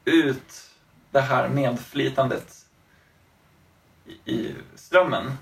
[0.06, 0.72] ut
[1.12, 2.66] det här medflytandet
[4.06, 5.38] i, i strömmen?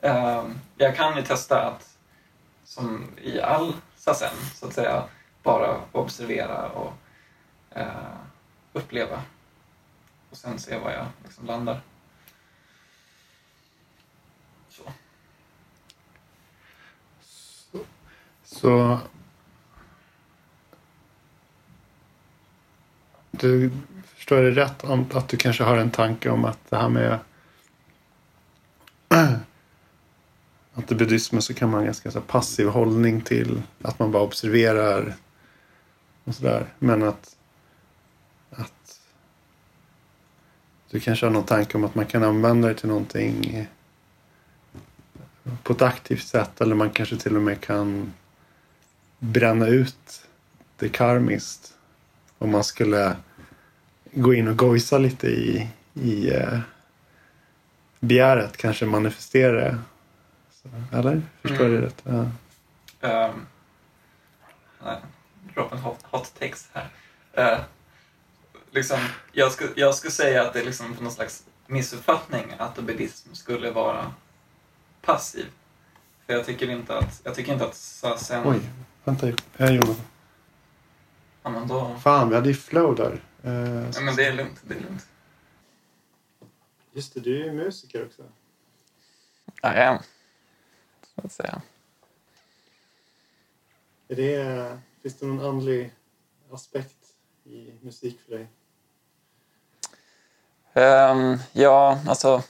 [0.00, 1.98] Um, jag kan ju testa att,
[2.64, 5.04] som i all sasen, så att säga,
[5.42, 6.92] bara observera och
[7.76, 8.16] uh,
[8.72, 9.22] uppleva.
[10.30, 11.80] Och sen se var jag liksom landar.
[14.68, 14.82] Så.
[18.64, 18.98] Så
[23.30, 23.70] du
[24.06, 27.18] förstår det rätt om att du kanske har en tanke om att det här med
[30.74, 34.22] att i buddhismen så kan man ha en ganska passiv hållning till att man bara
[34.22, 35.14] observerar
[36.24, 36.66] och sådär.
[36.78, 37.36] Men att,
[38.50, 39.00] att
[40.90, 43.66] du kanske har någon tanke om att man kan använda det till någonting
[45.62, 48.12] på ett aktivt sätt eller man kanske till och med kan
[49.18, 50.26] bränna ut
[50.76, 51.72] det karmiskt.
[52.38, 53.16] Om man skulle
[54.12, 56.58] gå in och gojsa lite i, i eh,
[58.00, 59.78] begäret, kanske manifestera det.
[60.92, 61.22] Eller?
[61.42, 61.72] Förstår Mm.
[61.72, 62.02] du rätt?
[62.04, 63.28] Ja.
[63.28, 63.46] Um,
[64.84, 64.96] nej,
[65.54, 66.88] drop en hot, hot takes här.
[67.32, 67.58] Eh,
[68.70, 68.98] liksom,
[69.32, 73.70] jag, skulle, jag skulle säga att det är liksom någon slags missuppfattning att buddhism skulle
[73.70, 74.12] vara
[75.02, 75.46] passiv.
[76.26, 78.60] För jag tycker inte att, jag tycker inte att sasen...
[79.04, 79.32] Vänta.
[79.56, 79.96] Jag Jonas.
[81.42, 81.96] Ja, men då...
[82.02, 83.22] Fan, vi hade ju flow där.
[83.42, 85.06] Eh, Ja, men det är lugnt, det är lugnt.
[86.92, 88.22] Just det, du är ju musiker också.
[89.62, 89.98] I am.
[91.14, 91.62] Så att säga.
[94.08, 95.92] Är det, finns det någon andlig
[96.50, 96.96] aspekt
[97.44, 98.46] i musik för dig?
[100.72, 102.42] Ehm, ja, alltså...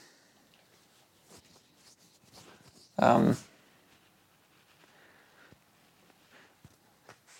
[2.96, 3.34] ehm,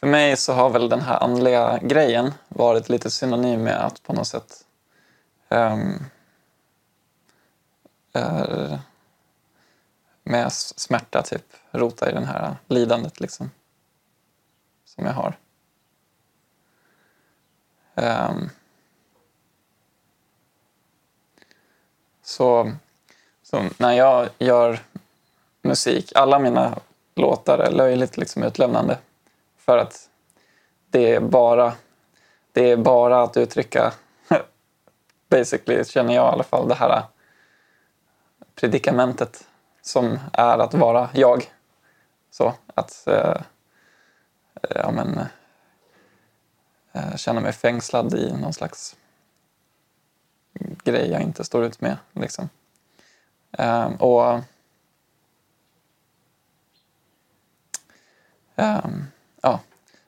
[0.04, 4.12] för mig så har väl den här andliga grejen varit lite synonym med att på
[4.12, 4.64] något sätt
[5.48, 6.04] um,
[8.12, 8.78] är
[10.24, 13.50] med smärta typ rota i det här lidandet liksom
[14.84, 15.36] som jag har.
[17.94, 18.50] Um,
[22.22, 22.72] Så,
[23.42, 24.80] så när jag gör
[25.62, 26.78] musik, alla mina
[27.14, 28.98] låtar är löjligt liksom utlämnande.
[29.64, 30.10] För att
[30.90, 31.72] det är bara,
[32.52, 33.92] det är bara att uttrycka,
[35.28, 37.02] basically känner jag i alla fall, det här
[38.54, 39.48] predikamentet
[39.82, 41.52] som är att vara jag.
[42.30, 43.40] Så att eh,
[44.74, 45.20] ja, men,
[46.92, 48.96] eh, känna mig fängslad i någon slags
[50.84, 51.96] grej jag inte står ut med.
[52.12, 52.48] Liksom.
[53.52, 54.40] Eh, och
[58.56, 59.06] ehm,
[59.44, 59.60] ja,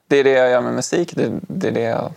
[0.07, 1.15] Det är det jag gör med musik.
[1.15, 2.11] Det, det är det jag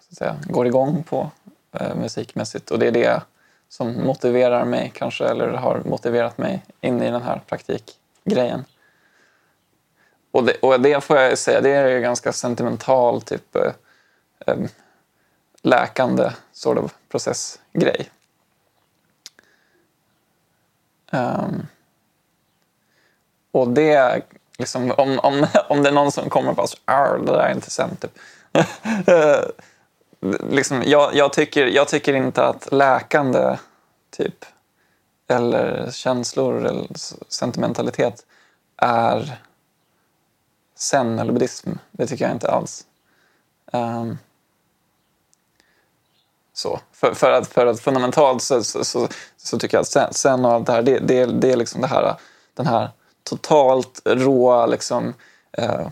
[0.00, 1.30] så att säga, går igång på
[1.72, 2.70] eh, musikmässigt.
[2.70, 3.22] Och det är det
[3.68, 8.64] som motiverar mig kanske, eller har motiverat mig in i den här praktikgrejen.
[10.30, 13.72] Och det, och det får jag säga, det är ju ganska sentimental typ eh,
[14.46, 14.56] eh,
[15.62, 18.10] läkande sort of processgrej.
[21.12, 21.66] Um,
[23.52, 24.22] och det,
[24.62, 27.54] liksom, om, om, om det är någon som kommer och bara så, det där är
[27.54, 28.00] inte sant.
[28.00, 28.18] Typ.
[30.50, 33.58] liksom, jag, jag, tycker, jag tycker inte att läkande
[34.10, 34.44] typ
[35.28, 36.86] eller känslor eller
[37.28, 38.26] sentimentalitet
[38.76, 39.40] är
[40.76, 41.70] zen eller buddhism.
[41.90, 42.86] Det tycker jag inte alls.
[43.72, 44.18] Um,
[46.52, 46.80] så.
[46.92, 50.44] För, för, att, för att fundamentalt så, så, så, så tycker jag att sen, sen
[50.44, 52.16] och allt det här, det, det, det är liksom det här,
[52.54, 52.90] den här
[53.22, 55.14] totalt råa liksom,
[55.52, 55.86] eh,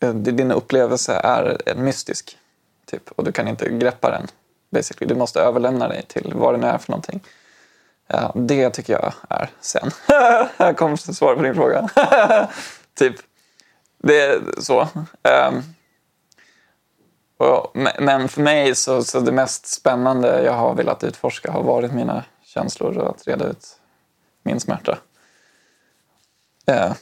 [0.00, 2.38] eh din upplevelse är mystisk.
[2.86, 4.26] Typ, och du kan inte greppa den.
[4.70, 5.08] Basically.
[5.08, 7.20] Du måste överlämna dig till vad det nu är för någonting.
[8.06, 9.90] Ja, det tycker jag är sen.
[10.56, 11.88] Här kommer svar på din fråga.
[12.94, 13.16] typ.
[13.98, 14.80] Det är så.
[15.50, 15.62] Um,
[17.36, 21.92] och, men för mig så, så det mest spännande jag har velat utforska har varit
[21.92, 23.66] mina känslor och att reda ut
[24.42, 24.98] min smärta.
[26.68, 26.92] Eh,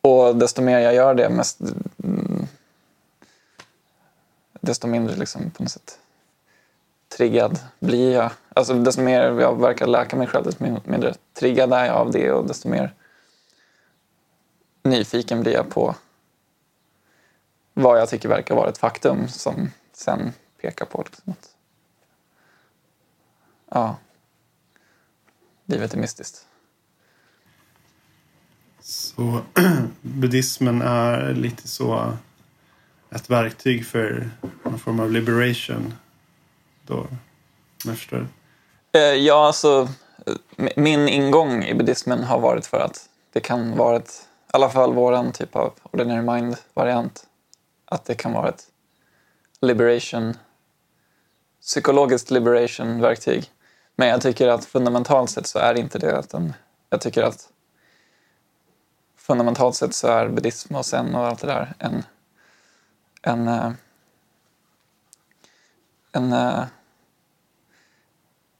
[0.00, 1.60] och desto mer jag gör det, mest,
[2.04, 2.46] mm,
[4.60, 5.98] desto mindre liksom på något sätt
[7.08, 8.30] triggad blir jag.
[8.54, 12.32] Alltså desto mer jag verkar läka mig själv, desto mindre triggad är jag av det
[12.32, 12.94] och desto mer
[14.82, 15.94] nyfiken blir jag på
[17.74, 21.54] vad jag tycker verkar vara ett faktum som sen pekar på liksom att
[23.70, 23.96] ja,
[25.64, 26.46] livet är mystiskt.
[28.80, 29.42] Så
[30.00, 32.12] buddhismen är lite så
[33.10, 34.30] ett verktyg för
[34.62, 35.94] någon form av liberation.
[36.86, 37.08] Då, om
[37.84, 38.28] jag förstår.
[38.92, 39.88] Eh, ja, alltså
[40.26, 44.70] eh, min ingång i buddhismen har varit för att det kan vara ett, i alla
[44.70, 47.26] fall våran typ av ordinary mind-variant,
[47.84, 48.64] att det kan vara ett
[49.60, 50.34] liberation,
[51.60, 53.50] psykologiskt liberation-verktyg.
[53.96, 56.18] Men jag tycker att fundamentalt sett så är det inte det.
[56.18, 56.52] Utan
[56.90, 57.48] jag tycker att
[59.20, 62.04] fundamentalt sett så är buddhism och zen och allt det där en,
[63.22, 63.72] en, eh,
[66.12, 66.64] en, eh,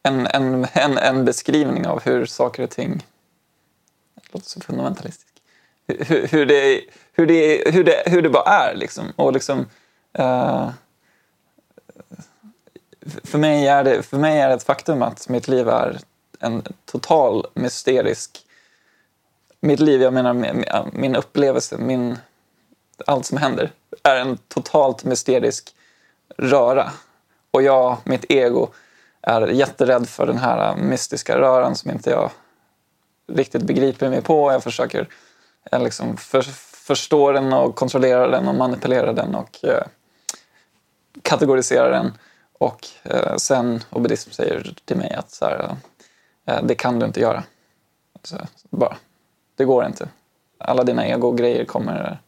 [0.02, 3.06] en, en, en, en beskrivning av hur saker och ting,
[4.14, 5.40] det låter så fundamentalistiskt,
[5.86, 9.12] hur, hur, det, hur, det, hur, det, hur det bara är liksom.
[9.16, 9.58] Och liksom
[10.18, 10.70] uh,
[13.24, 15.98] för, mig är det, för mig är det ett faktum att mitt liv är
[16.40, 18.46] en total mysterisk...
[19.60, 20.34] Mitt liv, jag menar
[20.92, 22.18] min, upplevelse, min,
[23.06, 25.74] allt som händer, är en totalt mysterisk
[26.36, 26.90] röra.
[27.50, 28.68] Och jag, mitt ego,
[29.22, 32.30] är jätterädd för den här äh, mystiska röran som inte jag
[33.32, 34.52] riktigt begriper mig på.
[34.52, 35.08] Jag försöker
[35.70, 36.42] jag liksom för,
[36.86, 39.84] förstå den och kontrollera den och manipulera den och eh,
[41.22, 42.12] kategorisera den.
[42.58, 45.76] Och eh, sen och säger till mig att så här,
[46.46, 47.44] eh, det kan du inte göra.
[48.22, 48.36] Så,
[48.70, 48.96] bara,
[49.60, 50.08] det går inte.
[50.58, 52.18] Alla dina ego-grejer kommer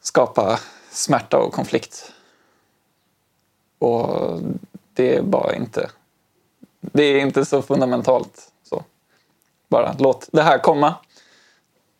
[0.00, 0.58] skapa
[0.90, 2.12] smärta och konflikt.
[3.78, 4.40] Och
[4.94, 5.90] det är bara inte...
[6.80, 8.84] Det är inte så fundamentalt så.
[9.68, 10.94] Bara låt det här komma.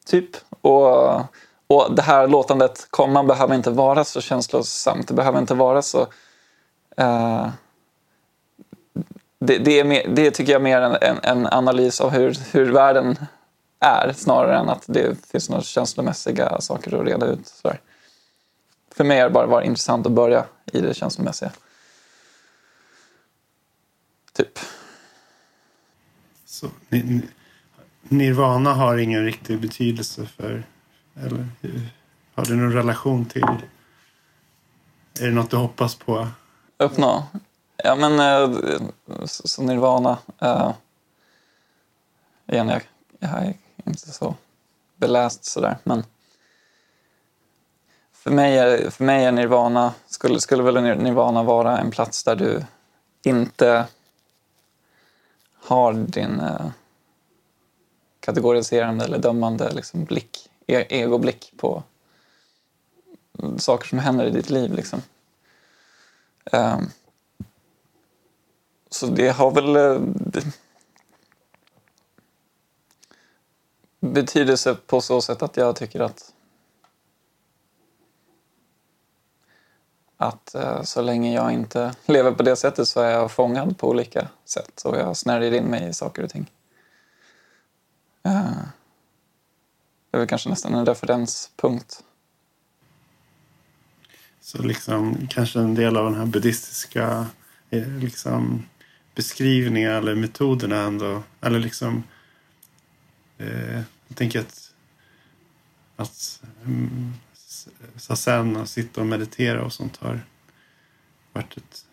[0.06, 0.30] Typ.
[0.60, 1.14] Och,
[1.66, 5.08] och det här låtandet komma behöver inte vara så känslosamt.
[5.08, 6.00] Det behöver inte vara så...
[7.00, 7.48] Uh,
[9.38, 12.38] det, det, är mer, det tycker jag är mer en, en, en, analys av hur,
[12.52, 13.16] hur världen
[13.82, 17.46] är snarare än att det finns några känslomässiga saker att reda ut.
[17.46, 17.80] Sådär.
[18.94, 21.52] För mig har det bara varit intressant att börja i det känslomässiga.
[24.32, 24.58] Typ.
[26.44, 26.70] Så,
[28.02, 30.62] nirvana har ingen riktig betydelse för...
[31.14, 31.48] Eller
[32.34, 33.44] har du någon relation till...
[35.20, 36.28] Är det något du hoppas på?
[36.78, 37.26] Uppnå?
[37.76, 38.86] Ja, men eh,
[39.24, 40.18] så nirvana...
[40.42, 40.72] Uh,
[42.46, 42.82] igen, jag,
[43.18, 43.54] jag
[43.84, 44.34] inte så
[44.96, 46.04] beläst sådär, men
[48.12, 52.36] för mig är, för mig är nirvana, skulle, skulle väl nirvana vara en plats där
[52.36, 52.64] du
[53.22, 53.86] inte
[55.54, 56.66] har din eh,
[58.20, 61.82] kategoriserande eller dömande liksom, blick, e egoblick på
[63.58, 64.72] saker som händer i ditt liv.
[64.72, 65.02] Liksom.
[66.52, 66.90] Um,
[68.90, 69.72] så det har väl
[70.14, 70.44] Det,
[74.02, 76.32] betydelse på så sätt att jag tycker att
[80.16, 83.88] att eh, så länge jag inte lever på det sättet så är jag fångad på
[83.88, 86.50] olika sätt och jag snärjer in mig i saker och ting.
[88.24, 88.62] Eh,
[90.10, 92.04] det är väl kanske nästan en referenspunkt.
[94.40, 97.26] Så liksom kanske en del av den här buddhistiska
[97.70, 98.66] eh, liksom,
[99.14, 102.02] beskrivningen eller metoderna ändå, eller liksom
[103.38, 104.74] eh, jag tänker att,
[105.96, 107.12] att mm,
[107.96, 110.20] sasen och sitta och meditera och sånt har
[111.32, 111.86] varit ett,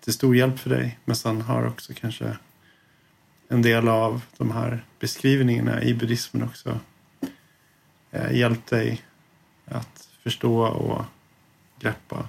[0.00, 0.98] till stor hjälp för dig.
[1.04, 2.36] Men sen har också kanske
[3.48, 6.80] en del av de här beskrivningarna i buddhismen också
[8.10, 9.02] eh, hjälpt dig
[9.64, 11.04] att förstå och
[11.78, 12.28] greppa,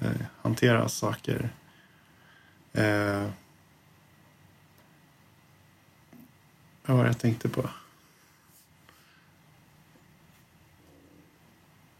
[0.00, 1.50] eh, hantera saker.
[2.72, 3.26] Eh,
[6.86, 7.70] vad var det jag tänkte på?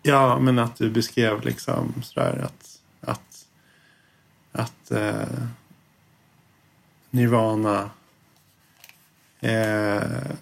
[0.03, 3.47] Ja, men att du beskrev liksom sådär att, att,
[4.53, 5.47] att eh,
[7.11, 7.91] Nirvana
[9.41, 10.33] eh,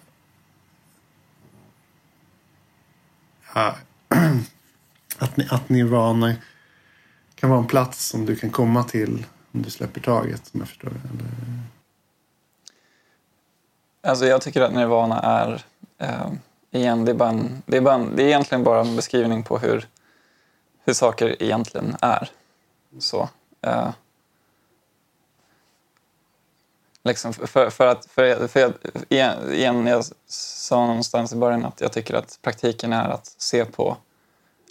[3.53, 3.75] ja,
[5.17, 6.35] att, att Nirvana
[7.35, 10.69] kan vara en plats som du kan komma till om du släpper taget, som jag
[10.69, 11.09] förstår det.
[11.09, 11.29] Eller?
[14.01, 15.63] Alltså jag tycker att Nirvana är
[15.97, 16.31] eh,
[16.71, 19.43] igen, det är, bara en, det, är bara en, det är egentligen bara en beskrivning
[19.43, 19.87] på hur,
[20.85, 22.31] hur saker egentligen är.
[22.99, 23.29] Så,
[23.61, 23.89] eh,
[27.03, 28.73] liksom för, för, att, för, för jag,
[29.53, 33.97] igen, jag sa någonstans i början att jag tycker att praktiken är att se på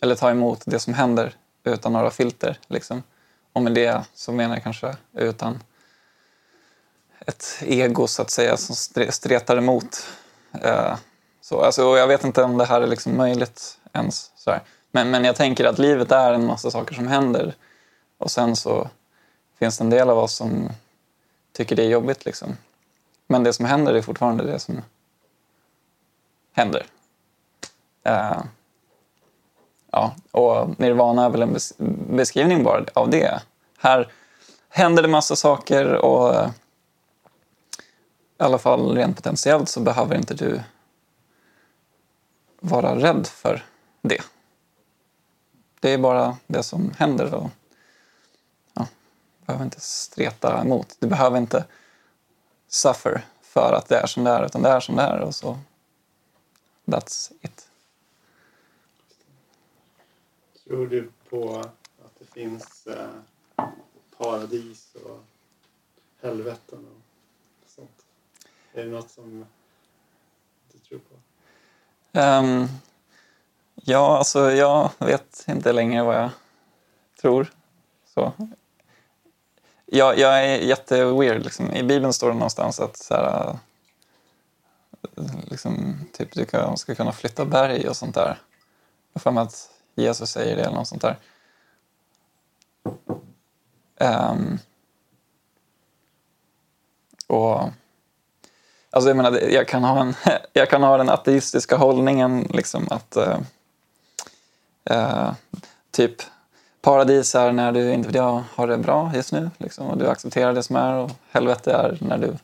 [0.03, 1.35] eller ta emot det som händer
[1.65, 2.59] utan några filter.
[2.67, 3.03] Liksom.
[3.53, 5.63] Och med det så menar jag kanske utan
[7.27, 8.77] ett ego så att säga som
[9.11, 10.07] stretar emot.
[10.63, 10.97] Eh,
[11.49, 14.33] så, alltså, jag vet inte om det här är liksom möjligt ens.
[14.37, 14.61] Så här.
[14.91, 17.55] Men, men jag tänker att livet är en massa saker som händer
[18.19, 18.89] och sen så
[19.59, 20.69] finns det en del av oss som
[21.53, 22.25] tycker det är jobbigt.
[22.25, 22.57] Liksom.
[23.27, 24.83] Men det som händer är fortfarande det som
[26.53, 26.87] händer.
[28.09, 28.43] Uh,
[29.91, 31.73] ja, och Nirvana är väl en bes
[32.11, 33.43] beskrivning bara av det.
[33.79, 34.13] Här
[34.69, 36.49] händer det massa saker och uh,
[38.39, 40.61] i alla fall rent potentiellt så behöver inte du
[42.61, 43.65] vara rädd för
[44.03, 44.23] det.
[45.81, 47.51] Det är bara det som händer och
[48.75, 48.87] ja,
[49.41, 50.97] du behöver inte streta emot.
[50.99, 51.65] Du behöver inte
[52.69, 55.35] suffer för att det är som det är, utan det är som det är och
[55.35, 55.59] så
[56.85, 57.69] that's it.
[60.65, 61.59] Tror du på
[62.05, 63.11] att det finns eh,
[64.17, 65.25] paradis och
[66.21, 68.07] helveten och sånt?
[68.73, 69.47] Är det något som
[70.73, 71.28] du tror på?
[72.13, 72.69] Um,
[73.75, 76.31] ja, alltså jag vet inte längre vad jag
[77.21, 77.53] tror.
[78.15, 78.33] Så.
[79.87, 81.45] Jag, jag är jätteweird.
[81.45, 81.73] Liksom.
[81.73, 83.59] I Bibeln står det någonstans att så här,
[85.47, 88.39] liksom, typ, du kan, ska kunna flytta berg och sånt där.
[89.13, 91.17] Jag får att Jesus säger det eller något sånt där.
[94.01, 94.59] Um,
[97.27, 97.69] och
[98.99, 100.15] Alltså jag menar, jag kan ha, en,
[100.53, 103.39] jag kan ha den ateistiska hållningen liksom att uh,
[104.91, 105.33] uh,
[105.91, 106.23] typ
[106.81, 108.21] paradis är när du inte
[108.55, 111.99] har det bra just nu liksom, och du accepterar det som är och helvete är
[112.01, 112.37] när du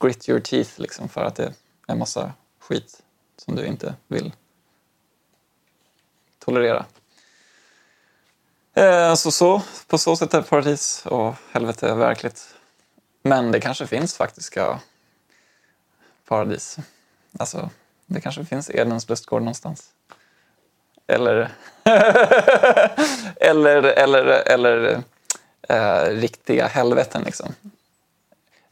[0.00, 1.52] grit your teeth liksom, för att det är
[1.86, 3.02] en massa skit
[3.36, 4.32] som du inte vill
[6.38, 6.84] tolerera.
[8.74, 12.54] Eh, så, så, på så sätt är paradis och helvete verkligt.
[13.22, 14.80] Men det kanske finns faktiska
[16.32, 16.78] paradis.
[17.38, 17.70] Alltså,
[18.06, 19.90] det kanske finns Edens lustgård någonstans.
[21.06, 21.50] Eller,
[23.36, 25.02] eller, eller, eller
[25.68, 27.22] eh, riktiga helveten.
[27.22, 27.54] Liksom.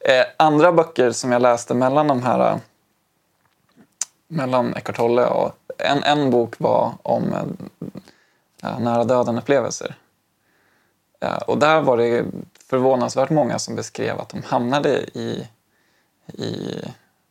[0.00, 2.56] Eh, andra böcker som jag läste mellan de här eh,
[4.28, 9.94] mellan Eckart Tolle och en, en bok var om eh, eh nära döden-upplevelser.
[11.20, 12.24] Eh, och där var det
[12.70, 15.48] förvånansvärt många som beskrev att de hamnade i,
[16.32, 16.74] i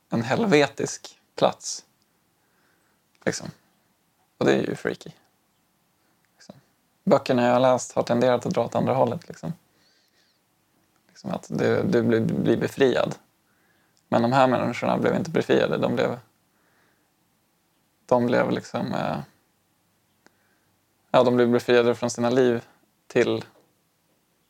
[0.09, 1.85] en helvetisk plats.
[3.25, 3.47] Liksom.
[4.37, 5.11] Och det är ju freaky.
[6.35, 6.55] Liksom.
[7.03, 9.27] Böckerna jag har läst har tenderat att dra åt andra hållet.
[9.27, 9.53] Liksom.
[11.07, 13.15] Liksom att du, du blir, blir befriad.
[14.07, 15.77] Men de här människorna blev inte befriade.
[15.77, 16.19] De blev,
[18.05, 18.93] de blev liksom...
[18.93, 19.17] Eh,
[21.11, 22.65] ja, de blev befriade från sina liv
[23.07, 23.45] till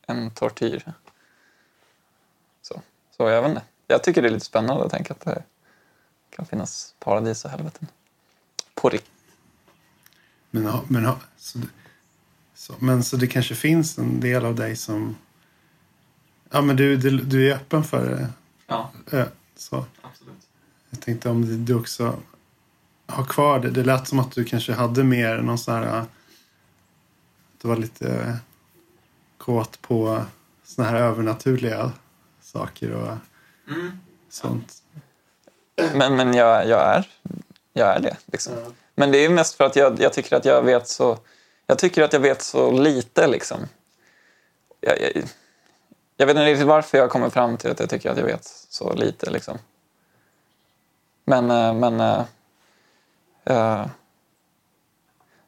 [0.06, 0.92] en tortyr.
[2.62, 5.42] Så, så jag vet inte jag tycker det är lite spännande att tänka att det
[6.30, 7.88] kan finnas paradis och helveten.
[8.74, 9.10] På riktigt.
[10.50, 11.58] Men, men, så,
[12.54, 15.16] så, men så det kanske finns en del av dig som...
[16.50, 18.28] Ja, men du, du, du är öppen för det?
[18.66, 18.90] Ja.
[19.56, 19.84] Så.
[20.02, 20.48] Absolut.
[20.90, 22.18] Jag tänkte om du också
[23.06, 23.70] har kvar det.
[23.70, 26.04] Det lät som att du kanske hade mer någon sån här...
[27.62, 28.38] Du var lite
[29.38, 30.24] kåt på
[30.64, 31.92] såna här övernaturliga
[32.40, 33.16] saker och
[33.70, 34.00] Mm.
[34.28, 34.82] Sånt.
[35.94, 37.08] Men, men jag, jag, är,
[37.72, 38.16] jag är det.
[38.26, 38.52] Liksom.
[38.52, 38.74] Mm.
[38.94, 41.18] Men det är mest för att jag, jag tycker att jag vet så
[41.70, 43.26] jag tycker att jag vet så lite.
[43.26, 43.58] Liksom.
[44.80, 45.24] Jag, jag,
[46.16, 48.44] jag vet inte riktigt varför jag kommer fram till att jag tycker att jag vet
[48.68, 49.30] så lite.
[49.30, 49.58] Liksom.
[51.24, 52.24] Men, eh, men uh,
[53.50, 53.86] uh,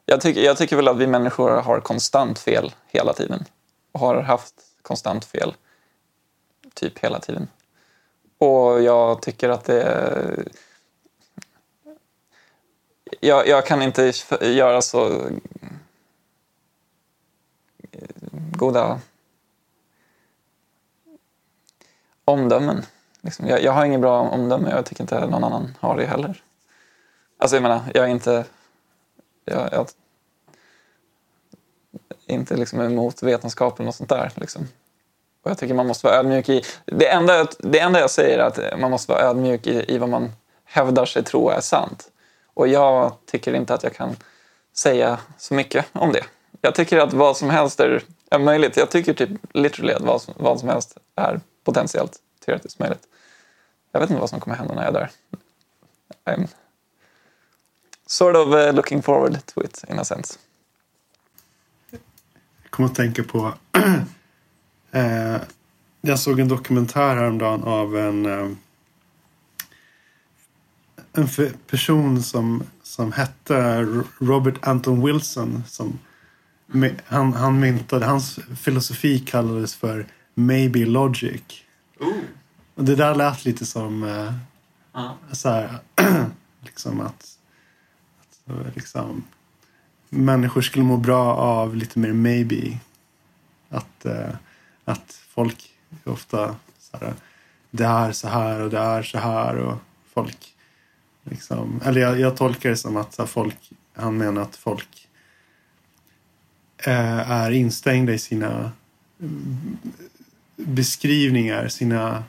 [0.05, 3.45] jag, tycker, jag tycker väl att vi människor har konstant fel hela tiden.
[3.91, 5.55] Och har haft konstant fel
[6.73, 7.47] typ hela tiden.
[8.43, 10.45] Och jag tycker att det...
[13.19, 15.29] Jag, jag kan inte göra så
[18.51, 18.99] goda
[22.25, 22.85] omdömen.
[23.21, 23.47] Liksom.
[23.47, 26.43] Jag, jag, har inget bra omdöme och jag tycker inte någon annan har det heller.
[27.37, 28.45] Alltså jag menar, jag är inte...
[29.45, 29.87] Jag, jag
[32.27, 34.31] är inte liksom emot vetenskapen och sånt där.
[34.35, 34.67] Liksom.
[35.43, 36.61] Och jag tycker man måste vara ödmjuk i...
[36.85, 40.09] Det enda, det enda jag säger är att man måste vara ödmjuk i, i vad
[40.09, 40.31] man
[40.63, 42.11] hävdar sig tro är sant.
[42.53, 44.15] Och jag tycker inte att jag kan
[44.75, 46.23] säga så mycket om det.
[46.61, 48.77] Jag tycker att vad som helst är, är möjligt.
[48.77, 53.07] Jag tycker typ literally att vad som, vad som helst är potentiellt teoretiskt möjligt.
[53.91, 55.09] Jag vet inte vad som kommer hända när jag dör.
[56.25, 56.47] I'm
[58.07, 60.39] sort of eh, looking forward to it in a sense.
[61.91, 62.01] Jag
[62.69, 63.53] kommer att tänka på
[64.93, 65.37] Eh,
[66.01, 68.49] jag såg en dokumentär häromdagen av en, eh,
[71.13, 71.27] en
[71.67, 73.87] person som, som hette
[74.19, 75.63] Robert Anton Wilson.
[75.67, 75.99] Som,
[77.05, 81.43] han, han myntade, hans filosofi kallades för Maybe Logic.
[81.99, 82.13] Ooh.
[82.75, 84.33] Och det där lät lite som uh,
[84.95, 85.11] uh.
[85.31, 85.79] så här,
[86.61, 87.37] liksom att,
[88.47, 89.23] att liksom,
[90.09, 92.77] människor skulle må bra av lite mer maybe.
[93.69, 94.35] Att, uh,
[94.85, 95.69] att folk
[96.03, 97.13] ofta så här,
[97.71, 99.77] det är så här och det är så här och
[100.13, 100.53] folk
[101.23, 105.07] liksom, eller jag, jag tolkar det som att folk, han menar att folk
[106.87, 108.71] uh, är instängda i sina
[109.19, 109.77] mm,
[110.55, 112.23] beskrivningar, sina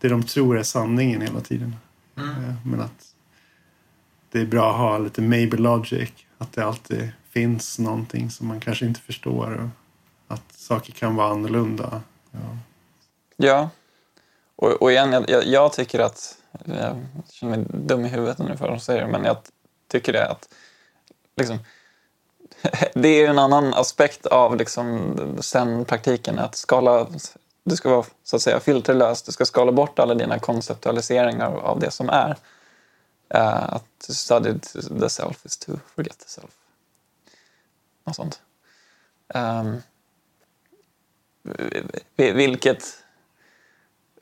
[0.00, 1.76] det de tror är sanningen hela tiden.
[2.16, 2.54] Mm.
[2.64, 3.14] Men att
[4.30, 6.12] det är bra att ha lite maybe logic.
[6.38, 9.54] Att det alltid finns någonting som man kanske inte förstår.
[9.54, 9.68] Och
[10.28, 12.02] att saker kan vara annorlunda.
[12.30, 12.58] Ja,
[13.36, 13.70] ja.
[14.56, 16.38] Och, och igen, jag, jag, tycker att...
[16.64, 19.36] Jag känner mig dum i huvudet nu för att säga det, men jag
[19.88, 20.48] tycker det att...
[21.36, 21.58] Liksom,
[22.94, 27.06] det är en annan aspekt av liksom, sen praktiken att skala
[27.66, 31.80] du ska vara så att säga filterlös, du ska skala bort alla dina konceptualiseringar av
[31.80, 32.30] det som är.
[33.34, 34.58] Uh, att to study
[35.00, 36.50] the self is to forget the self.
[38.04, 38.40] Något sånt.
[39.34, 39.82] Um,
[42.16, 42.84] vilket,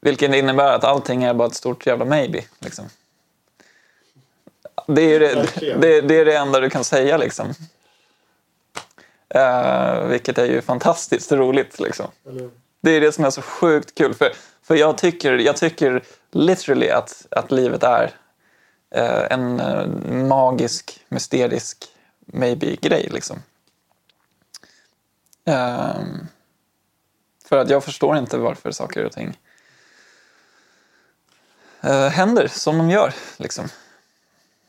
[0.00, 2.44] vilket innebär att allting är bara ett stort jävla maybe.
[2.58, 2.84] Liksom.
[4.86, 5.46] Det, är det,
[5.80, 7.16] det, det, är det enda du kan säga.
[7.16, 7.54] Liksom.
[9.34, 11.80] Uh, vilket är ju fantastiskt roligt.
[11.80, 12.06] Liksom.
[12.80, 14.14] Det är det som är så sjukt kul.
[14.14, 18.10] För, för jag, tycker, jag tycker literally att, att livet är
[18.94, 19.86] eh, en eh,
[20.28, 21.84] magisk, mysterisk
[22.26, 23.08] maybe-grej.
[23.12, 23.42] Liksom.
[25.44, 26.02] Eh,
[27.54, 29.38] för att jag förstår inte varför saker och ting
[31.80, 33.14] eh, händer som de gör.
[33.36, 33.68] Liksom.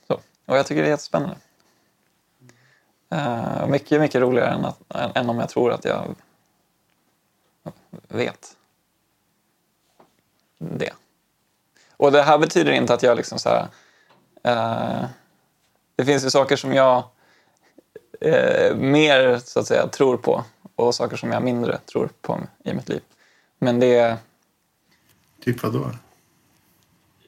[0.08, 0.20] Så.
[0.46, 1.36] Och jag tycker det är jättespännande.
[3.10, 6.16] Eh, mycket, mycket roligare än, att, än, än, om jag tror att jag
[8.08, 8.56] vet
[10.58, 10.94] det.
[11.98, 13.68] Och det här betyder inte att jag liksom så här,
[14.46, 15.06] Eh,
[15.96, 17.04] det finns ju saker som jag
[18.22, 20.44] eh, mer så att säga tror på
[20.76, 23.02] och saker som jag mindre tror på i mitt liv.
[23.60, 24.18] Men det är...
[25.44, 25.92] Typ vad då?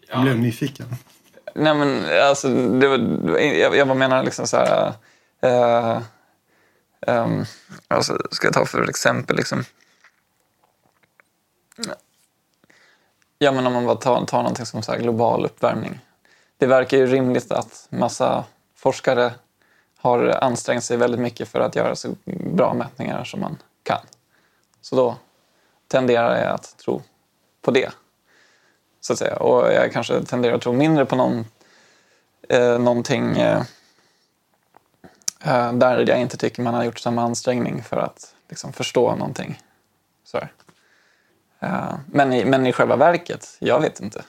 [0.08, 0.96] Jag blev nyfiken.
[1.54, 2.98] Nej men alltså, det var,
[3.40, 4.94] jag, jag menar liksom så här...
[5.46, 6.02] Uh,
[7.08, 7.46] um,
[7.88, 9.64] alltså, ska jag ta för exempel liksom.
[13.40, 16.00] Ja, men om man bara tar, tar någonting som så global uppvärmning.
[16.58, 18.46] Det verkar ju rimligt att massa
[18.76, 19.34] forskare
[20.08, 24.02] har ansträngt sig väldigt mycket för att göra så bra mätningar som man kan.
[24.82, 25.16] Så då
[25.88, 27.02] tenderar jag att tro
[27.62, 27.92] på det.
[29.02, 29.36] Så att säga.
[29.36, 31.46] Och jag kanske tenderar att tro mindre på någon,
[32.50, 33.62] eh, någonting eh,
[35.46, 39.62] eh där jag inte tycker man har gjort samma ansträngning för att liksom, förstå någonting.
[40.24, 40.40] Så
[41.60, 44.24] Eh, men, i, men i själva verket, jag vet inte.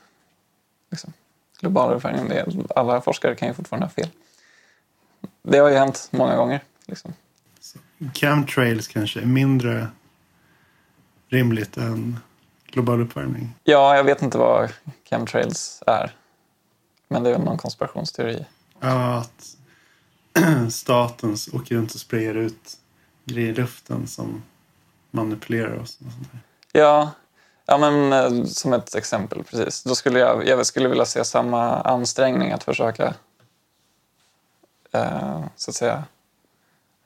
[0.90, 1.12] Liksom.
[1.60, 4.08] Global uppvärmning, alla forskare kan ju fortfarande ha fel.
[5.50, 6.62] Det har ju hänt många gånger.
[6.86, 7.12] Liksom.
[8.14, 9.88] Chemtrails kanske är mindre
[11.28, 12.20] rimligt än
[12.66, 13.54] global uppvärmning?
[13.64, 14.72] Ja, jag vet inte vad
[15.10, 16.14] chemtrails är.
[17.08, 18.46] Men det är väl någon konspirationsteori.
[18.80, 19.56] Ja, att
[20.72, 22.78] staten åker runt och sprayar ut
[23.24, 24.42] grejer i luften som
[25.10, 25.98] manipulerar oss.
[26.06, 26.40] Och sånt där.
[26.80, 27.10] Ja,
[27.66, 29.82] ja men eh, som ett exempel precis.
[29.82, 33.14] Då skulle jag, jag skulle vilja se samma ansträngning att försöka
[34.92, 36.04] eh, så att säga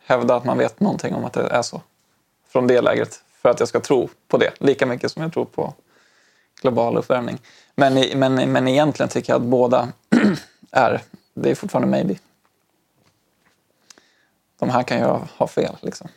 [0.05, 1.83] hävda att man vet någonting om att det är så.
[2.49, 3.23] Från det lägret.
[3.43, 4.51] För att jag ska tro på det.
[4.61, 5.75] Lika mycket som jag tror på
[6.61, 7.39] global uppvärmning.
[7.75, 9.89] Men, men, men egentligen tycker jag att båda
[10.71, 11.03] är,
[11.35, 12.19] det är fortfarande maybe.
[14.59, 15.05] De här kan ju
[15.37, 16.09] ha fel liksom.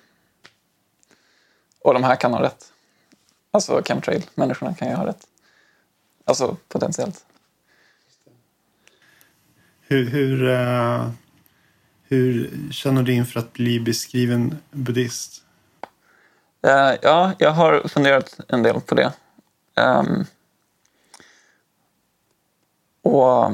[1.82, 2.72] Och de här kan ha rätt.
[3.52, 5.28] Alltså chemtrail-människorna kan ju ha rätt.
[6.26, 7.26] Alltså potentiellt.
[9.82, 11.10] Hur, hur, uh,
[12.08, 15.44] hur känner du inför att bli beskriven buddhist?
[16.68, 19.14] Uh, ja, jag har funderat en del på det.
[19.76, 20.26] Um,
[23.02, 23.52] och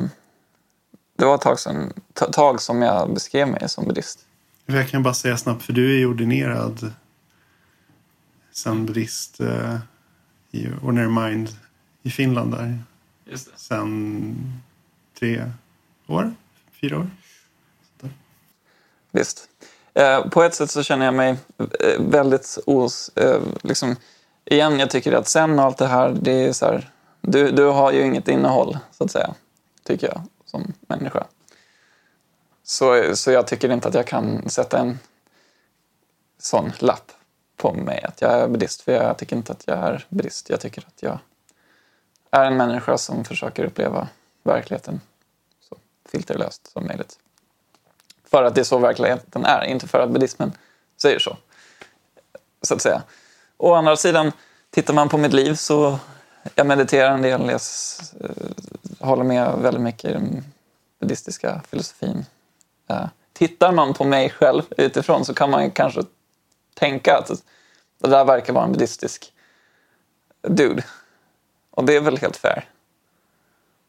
[1.18, 4.26] det var ett tag, sedan, tag som jag beskrev mig som buddhist.
[4.66, 6.94] Jag kan bara säga snabbt, för du är ju ordinerad
[8.52, 9.42] som buddhist.
[9.42, 9.78] Uh,
[10.52, 11.50] i Ordinary Mind
[12.04, 12.80] i Finland där.
[13.26, 13.60] Just det.
[13.60, 14.62] Sen
[15.20, 15.52] tre
[16.08, 16.34] år,
[16.82, 17.10] fyra år.
[19.12, 19.50] Visst.
[19.94, 23.12] Eh, på ett sätt så känner jag mig eh, väldigt os...
[23.16, 23.96] Eh, liksom,
[24.46, 26.92] igen, jag tycker att sen och allt det här, det är så här,
[27.22, 29.34] du, du har ju inget innehåll, så att säga.
[29.84, 30.22] Tycker jag.
[30.46, 31.24] som människa.
[32.64, 35.00] Så, så jag tycker inte att jag kan sätta en
[36.40, 37.12] sån lapp
[37.58, 38.82] på mig att jag är buddhist.
[38.82, 40.50] För jag tycker inte att jag är buddhist.
[40.50, 41.20] Jag tycker att jag
[42.32, 44.08] är en människa som försöker uppleva
[44.44, 45.02] verkligheten
[45.70, 45.78] så
[46.10, 47.20] filterlöst som möjligt.
[48.32, 50.52] För att det är så verkligheten är, inte för att buddhismen
[51.02, 51.38] säger så.
[52.62, 53.02] Så att säga.
[53.58, 54.32] Å andra sidan,
[54.70, 56.00] tittar man på mitt liv så
[56.56, 57.62] jag mediterar en del, jag
[58.20, 58.30] eh,
[59.00, 60.44] håller med väldigt mycket i den
[61.00, 62.26] buddhistiska filosofin.
[63.34, 66.04] Tittar man på mig själv utifrån så kan man kanske
[66.74, 67.32] tänka att
[67.98, 69.34] det där verkar vara en buddhistisk
[70.42, 70.84] dude.
[71.72, 72.70] Och det är väl helt fair.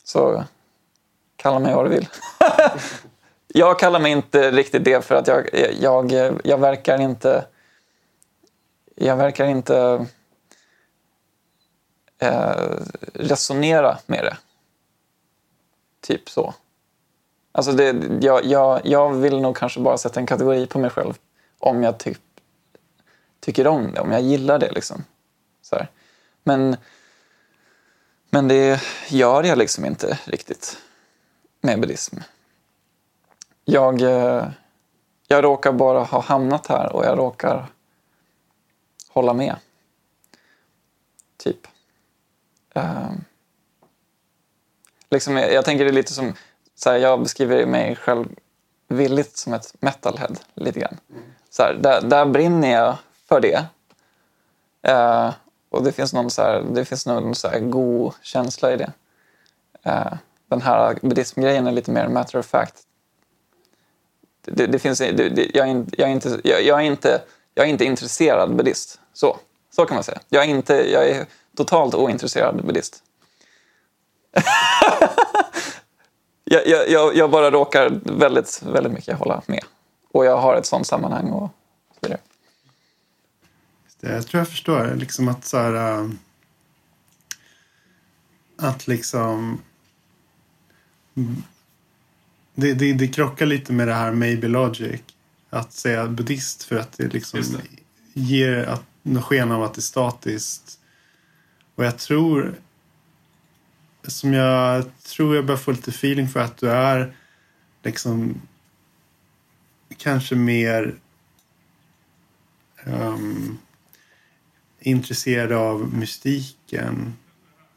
[0.04, 0.44] Så
[1.36, 2.08] kalla mig vad du vill.
[3.54, 5.48] jag kallar mig inte riktigt det för att jag,
[5.80, 6.12] jag,
[6.44, 7.44] jag verkar inte...
[8.94, 10.06] Jag verkar inte
[12.18, 12.76] eh,
[13.14, 14.36] resonera med det.
[16.00, 16.54] Typ så.
[17.52, 21.14] Alltså det, jag, jag, jag vill nog kanske bara sätta en kategori på mig själv
[21.58, 22.20] om jag typ
[23.40, 24.72] tycker om det, om jag gillar det.
[24.72, 25.04] Liksom.
[25.62, 25.88] Så här.
[26.42, 26.76] Men,
[28.30, 30.78] men det gör jag liksom inte riktigt
[31.60, 32.16] med buddhism.
[33.64, 34.48] Jag, eh,
[35.26, 37.66] jag råkar bara ha hamnat här och jag råkar
[39.08, 39.56] hålla med.
[41.36, 41.66] Typ.
[42.74, 43.24] Ehm.
[45.10, 46.34] Liksom, jag, jag, tänker det är lite som,
[46.74, 48.28] så här, jag beskriver mig själv
[48.88, 50.96] villigt som ett metalhead lite grann.
[51.50, 52.96] Så här, där, där brinner jag
[53.28, 53.66] för det.
[54.88, 55.32] Uh,
[55.70, 58.92] och det finns någon, så här, det finns någon så här god känsla i det.
[59.86, 60.14] Uh,
[60.48, 62.82] den här buddhismgrejen är lite mer matter of fact.
[64.44, 67.22] Det, det finns, det, det, jag, är, jag, är inte, jag, jag, är inte,
[67.54, 69.00] jag är inte intresserad buddhist.
[69.12, 69.38] Så,
[69.70, 70.20] så kan man säga.
[70.28, 71.26] Jag är, inte, jag är
[71.56, 73.02] totalt ointresserad buddhist.
[76.44, 79.64] jag, jag, jag, bara råkar väldigt, väldigt mycket hålla med.
[80.12, 81.50] Och jag har ett sånt sammanhang och
[81.94, 82.20] så vidare.
[84.00, 84.94] Jag tror jag förstår.
[84.94, 86.10] Liksom att så här, äh,
[88.56, 89.62] Att liksom...
[92.54, 95.00] Det, det, det krockar lite med det här maybe logic.
[95.50, 98.20] Att säga buddhist för att det liksom det.
[98.20, 98.84] ger att,
[99.24, 100.78] sken av att det är statiskt.
[101.74, 102.54] Och jag tror...
[104.04, 107.14] Som jag tror jag börjar få lite feeling för att du är
[107.82, 108.40] liksom
[109.96, 110.94] kanske mer
[112.84, 113.58] um,
[114.80, 117.16] intresserad av mystiken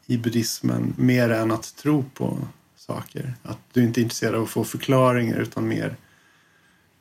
[0.06, 2.48] i buddhismen mer än att tro på
[2.86, 3.34] saker.
[3.42, 5.96] Att du inte är intresserad av att få förklaringar utan mer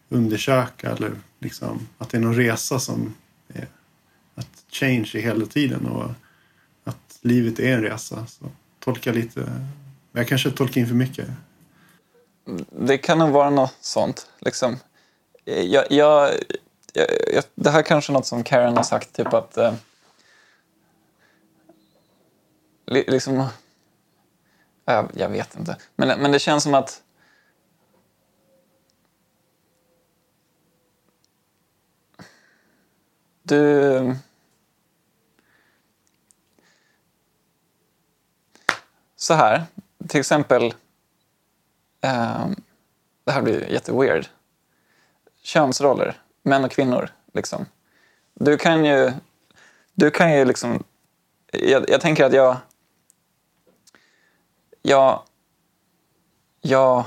[0.10, 3.16] undersöka eller liksom att det är någon resa som
[3.48, 3.68] är
[4.36, 6.12] att change är hela tiden och
[6.84, 8.26] att livet är en resa.
[8.28, 9.62] Så tolka lite,
[10.12, 11.28] jag kanske tolkar in för mycket.
[12.70, 14.28] Det kan nog vara något sånt.
[14.40, 14.78] Liksom.
[15.46, 16.32] Jag, jag,
[16.94, 19.74] jag, det här kanske är något som Karen har sagt, typ att eh,
[22.86, 23.48] liksom...
[24.86, 25.78] Jag, jag vet inte.
[25.96, 27.04] Men, men det känns som att...
[33.44, 34.16] Du...
[39.16, 39.64] Så här,
[40.08, 40.74] till exempel...
[42.02, 42.48] Eh,
[43.24, 44.28] det här blir jätteweird.
[45.42, 47.10] Könsroller, män och kvinnor.
[47.34, 47.66] Liksom.
[48.34, 49.12] Du kan ju,
[49.94, 50.84] du kan ju liksom...
[51.52, 52.58] Jag, jag tänker att jag
[54.86, 55.22] jag,
[56.62, 57.04] jag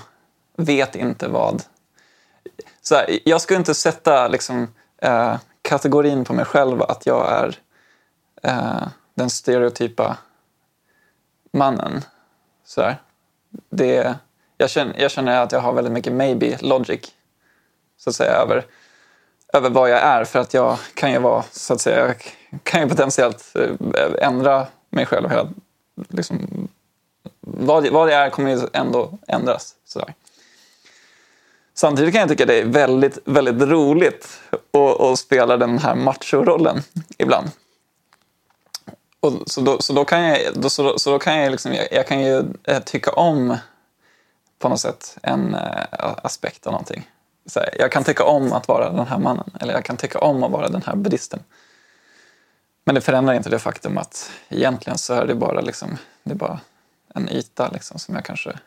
[0.57, 1.63] vet inte vad.
[2.83, 4.69] Så här, jag skulle inte sätta liksom,
[5.03, 7.59] eh, kategorin på mig själv att jag är
[8.43, 10.17] eh, den stereotypa
[11.53, 12.05] mannen.
[12.65, 12.97] Så här.
[13.71, 14.15] Det,
[14.57, 17.15] jag, känner, jag känner att jag har väldigt mycket maybe logic
[17.97, 18.67] så att säga över,
[19.53, 22.15] över vad jag är för att jag kan ju vara så att säga,
[22.63, 25.49] kan ju potentiellt eh, ändra mig själv hela,
[26.09, 26.69] liksom,
[27.55, 29.75] vad, vad det är kommer ju ändå ändras.
[29.85, 30.15] Sådär.
[31.75, 34.41] Samtidigt kan jag tycka det är väldigt, väldigt roligt
[34.73, 36.83] att, att spela den här machorollen
[37.19, 37.51] ibland.
[39.21, 41.89] Och så, då, så då kan jag, då, så, så då kan jag, liksom, jag,
[41.93, 43.57] jag, kan ju eh, tycka om
[44.59, 47.11] på något sätt en äh, aspekt av någonting.
[47.47, 50.19] Så här, jag kan tycka om att vara den här mannen eller jag kan tycka
[50.19, 51.41] om att vara den här buddhisten.
[52.85, 56.37] Men det förändrar inte det faktum att egentligen så är det bara, liksom, det är
[56.37, 56.61] bara
[57.15, 58.59] en yta liksom, som jag kanske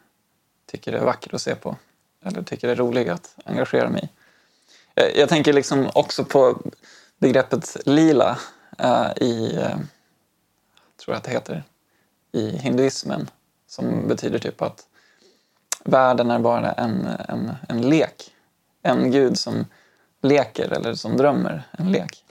[0.66, 1.76] tycker är vacker att se på
[2.26, 4.10] eller tycker är rolig att engagera mig i.
[4.94, 6.62] Jag, jag tänker liksom också på
[7.18, 8.40] begreppet lila
[8.84, 9.78] uh, i, uh,
[10.98, 11.64] tror jag att det heter,
[12.32, 13.30] i hinduismen
[13.68, 14.88] som betyder typ att
[15.84, 18.36] världen är bara en, en, en lek.
[18.82, 19.66] En gud som
[20.22, 22.26] leker eller som drömmer en lek.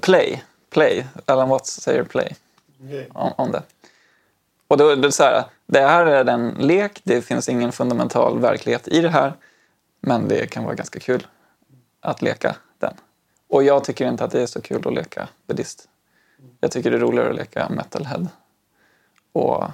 [0.00, 1.06] Play, play.
[1.26, 2.36] Alan Watts säger play
[2.84, 3.06] Okay.
[3.12, 3.62] om, om det.
[4.68, 7.72] Och då, då är det så här, det här är en lek, det finns ingen
[7.72, 9.32] fundamental verklighet i det här,
[10.00, 11.26] men det kan vara ganska kul
[12.00, 12.94] att leka den.
[13.48, 15.88] Och jag tycker inte att det är så kul att leka buddhist.
[16.60, 18.28] Jag tycker det är roligare att leka metalhead
[19.32, 19.64] och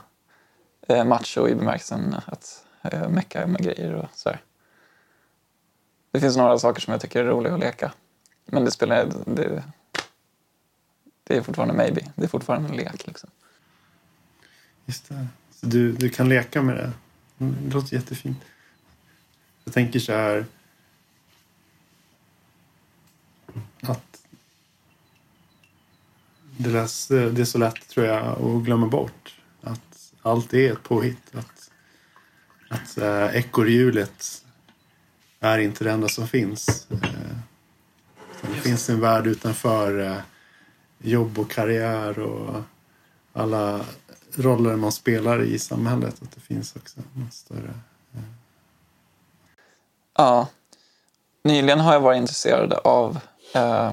[0.89, 4.41] eh, macho i bemärkelsen att eh, mecka med grejer och sådär.
[6.11, 7.93] Det finns några saker som jag tycker är roliga att leka.
[8.45, 9.09] Men det spelar...
[9.27, 9.63] Det,
[11.25, 12.13] det är fortfarande maybe.
[12.15, 13.31] Det är fortfarande en lek liksom.
[14.93, 15.27] Just det.
[15.51, 16.93] Så du, du kan leka med det.
[17.39, 18.39] Mm, det låter jättefint.
[19.65, 20.47] Jag tänker så här.
[23.81, 24.23] Att
[26.57, 29.41] det, läs, det är så lätt tror jag att glömma bort.
[29.63, 31.35] Att allt är ett påhitt.
[31.35, 31.71] Att,
[32.69, 34.45] att äh, ekorrhjulet
[35.41, 36.87] är inte det enda som finns.
[36.91, 36.99] Äh,
[38.41, 40.19] det finns en värld utanför äh,
[40.99, 42.63] jobb och karriär och
[43.33, 43.85] alla
[44.39, 46.23] roller man spelar i samhället.
[46.23, 47.75] Att det finns också något större.
[48.15, 48.21] Eh.
[50.17, 50.49] Ja.
[51.45, 53.19] Nyligen har jag varit intresserad av
[53.55, 53.93] eh,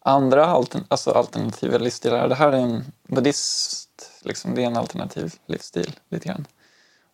[0.00, 2.28] andra altern alltså alternativa livsstilar.
[2.28, 6.46] Det här är en buddhist, liksom, det är en alternativ livsstil lite grann.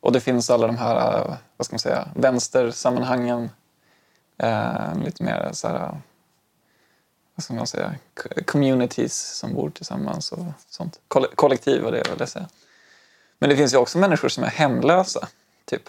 [0.00, 3.50] Och det finns alla de här, eh, vad ska man säga, vänstersammanhangen.
[4.38, 6.00] Eh, lite mer så här,
[7.42, 7.94] ska man säga,
[8.46, 11.00] communities som bor tillsammans och sånt.
[11.08, 12.48] Koll- kollektiv var det jag ville säga.
[13.38, 15.28] Men det finns ju också människor som är hemlösa,
[15.64, 15.82] typ.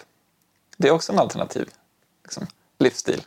[0.76, 1.68] Det är också en alternativ
[2.22, 2.46] liksom,
[2.78, 3.22] livsstil.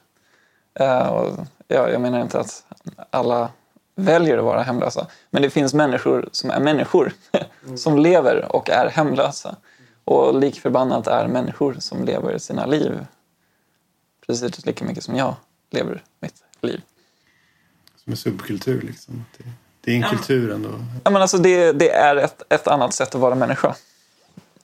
[0.80, 2.66] Uh, och jag, jag menar inte att
[3.10, 3.50] alla
[3.96, 5.08] väljer att vara hemlösa.
[5.30, 7.14] Men det finns människor som är människor.
[7.76, 9.56] som lever och är hemlösa.
[10.04, 13.06] Och lik förbannat är människor som lever sina liv
[14.28, 15.36] precis lika mycket som jag
[15.70, 16.82] lever mitt liv.
[18.04, 19.26] Som en subkultur liksom.
[19.38, 19.44] Det,
[19.82, 20.70] det är en kultur ändå.
[21.04, 23.76] Ja, men alltså det, det är ett, ett annat sätt att vara människa.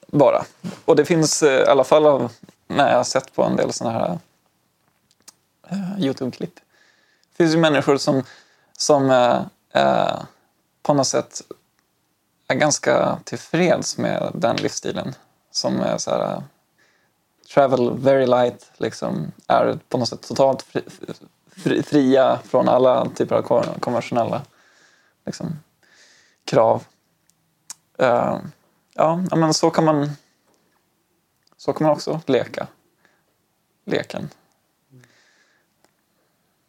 [0.07, 0.45] Bara.
[0.85, 2.31] Och det finns eh, i alla fall av,
[2.67, 4.19] när jag har sett på en del såna här
[5.69, 6.55] eh, Youtube-klipp.
[6.55, 8.23] Det finns ju människor som,
[8.77, 9.41] som eh,
[9.83, 10.19] eh,
[10.83, 11.41] på något sätt
[12.47, 15.13] är ganska tillfreds med den livsstilen.
[15.51, 16.43] Som är så här,
[17.53, 20.83] travel very light, liksom, är på något sätt totalt fri,
[21.85, 24.41] fria från alla typer av konventionella
[25.25, 25.59] liksom,
[26.45, 26.85] krav.
[28.01, 28.37] Uh,
[28.93, 30.09] ja, men så kan man
[31.57, 32.67] så kan man också leka
[33.85, 34.29] leken.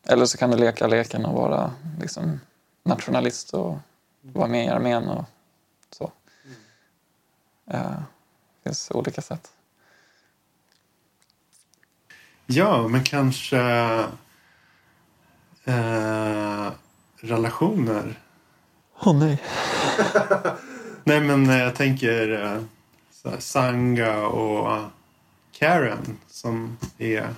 [0.07, 2.41] Eller så kan du leka leken och vara liksom,
[2.83, 3.79] nationalist och
[4.21, 5.25] vara med i armén och
[5.91, 6.13] så.
[7.75, 8.01] Uh,
[8.63, 9.53] det finns olika sätt.
[12.47, 13.59] Ja, men kanske
[15.65, 16.73] eh,
[17.21, 18.19] relationer.
[19.01, 19.43] Åh oh, nej.
[21.05, 22.63] Nej, men eh, jag tänker eh,
[23.25, 24.91] här, Sanga och
[25.53, 27.35] Karen som är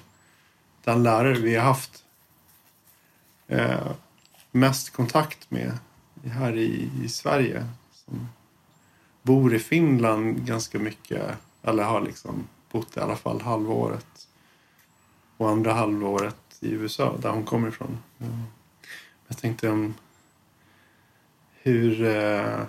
[0.84, 2.04] den lärare vi har haft
[3.48, 3.92] eh,
[4.50, 5.78] mest kontakt med
[6.24, 7.66] här i, i Sverige.
[7.92, 8.28] Som
[9.22, 14.28] bor i Finland ganska mycket, eller har liksom bott i alla fall halvåret.
[15.36, 17.98] Och andra halvåret i USA, där hon kommer ifrån.
[18.18, 18.42] Mm.
[19.28, 19.94] Jag tänkte om
[21.52, 22.64] hur eh,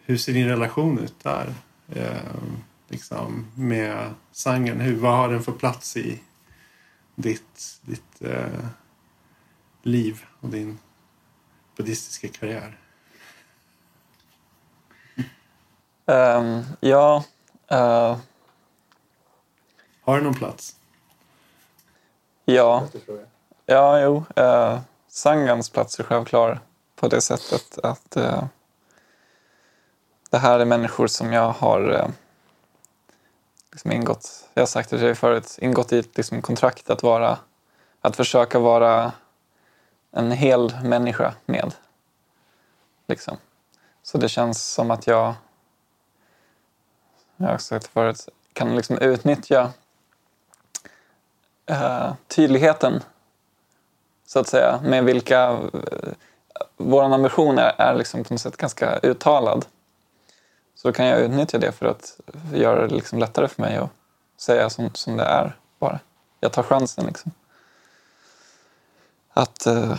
[0.00, 1.54] hur ser din relation ut där?
[1.88, 2.34] Eh,
[2.88, 4.80] liksom med sangen.
[4.80, 6.20] Hur, vad har den för plats i
[7.14, 8.66] ditt, ditt eh,
[9.82, 10.78] liv och din
[11.76, 12.78] buddhistiska karriär?
[16.06, 17.24] Um, ja,
[17.72, 18.18] Uh
[20.04, 20.76] har den någon plats?
[22.44, 22.88] ja,
[23.66, 24.24] ja, jo.
[24.38, 26.60] Uh, Sangans plats är självklar
[26.96, 28.44] på det sättet att eh,
[30.30, 32.08] det här är människor som jag har eh,
[33.72, 37.02] liksom ingått, jag har sagt det till dig förut, ingått i ett liksom, kontrakt att
[37.02, 37.38] vara,
[38.00, 39.12] att försöka vara
[40.10, 41.74] en hel människa med.
[43.06, 43.36] Liksom.
[44.02, 45.34] Så det känns som att jag,
[47.36, 49.72] jag har sagt det förut, kan liksom utnyttja
[51.66, 53.02] eh, tydligheten
[54.26, 56.12] så att säga, med vilka eh,
[56.76, 59.66] vår ambition är, är liksom på något sätt ganska uttalad.
[60.74, 62.20] Så kan jag utnyttja det för att
[62.52, 63.90] göra det liksom lättare för mig att
[64.36, 66.00] säga som, som det är bara.
[66.40, 67.32] Jag tar chansen liksom.
[69.32, 69.90] Att, eh,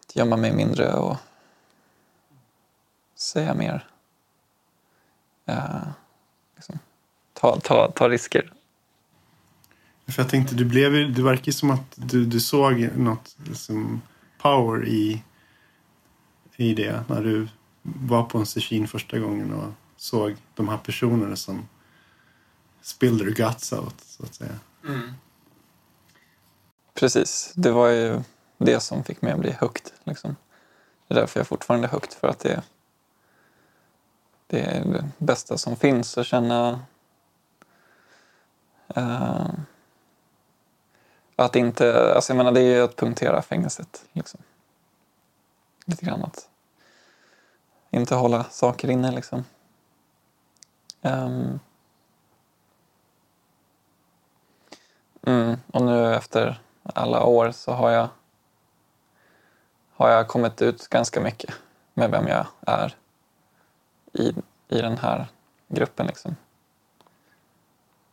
[0.00, 1.16] att gömma mig mindre och
[3.14, 3.86] säga mer.
[5.46, 5.82] eh,
[6.56, 6.78] liksom,
[7.32, 8.52] ta, ta, ta risker.
[10.06, 14.02] För jag tänkte, du blev det verkar ju som att du, du såg något liksom,
[14.38, 15.22] power i,
[16.56, 17.48] i det när du
[17.82, 21.68] var på en session första gången och såg de här personerna som
[22.82, 24.58] spilled their guts out, så att säga.
[26.94, 28.20] Precis, det var ju
[28.58, 29.92] det som fick mig att bli högt.
[30.04, 30.36] Liksom.
[31.08, 32.62] Det är därför jag fortfarande är högt, för att det,
[34.46, 36.80] det är det bästa som finns att känna
[38.88, 39.50] eh,
[41.36, 44.04] att inte, alltså jag menar det är ju att punktera fängelset.
[44.12, 44.40] Liksom.
[45.86, 46.48] Lite grann att
[47.90, 49.44] inte hålla saker inne liksom.
[51.02, 51.60] Um.
[55.26, 58.08] Mm, och nu efter alla år så har jag,
[59.92, 61.54] har jag kommit ut ganska mycket
[61.94, 62.96] med vem jag är
[64.12, 64.28] i,
[64.68, 65.26] i den här
[65.68, 66.06] gruppen.
[66.06, 66.36] Liksom.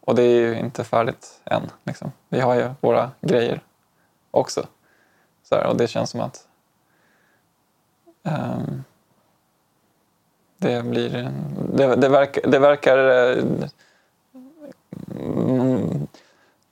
[0.02, 1.72] Och det är ju inte färdigt än.
[1.84, 2.12] Liksom.
[2.30, 3.62] Vi har ju våra grejer
[4.32, 4.68] också.
[5.44, 6.48] Så här, och det känns som att
[8.24, 8.84] um,
[10.58, 11.32] det blir...
[11.74, 12.98] Det, det, verkar, det verkar...
[12.98, 13.44] eh,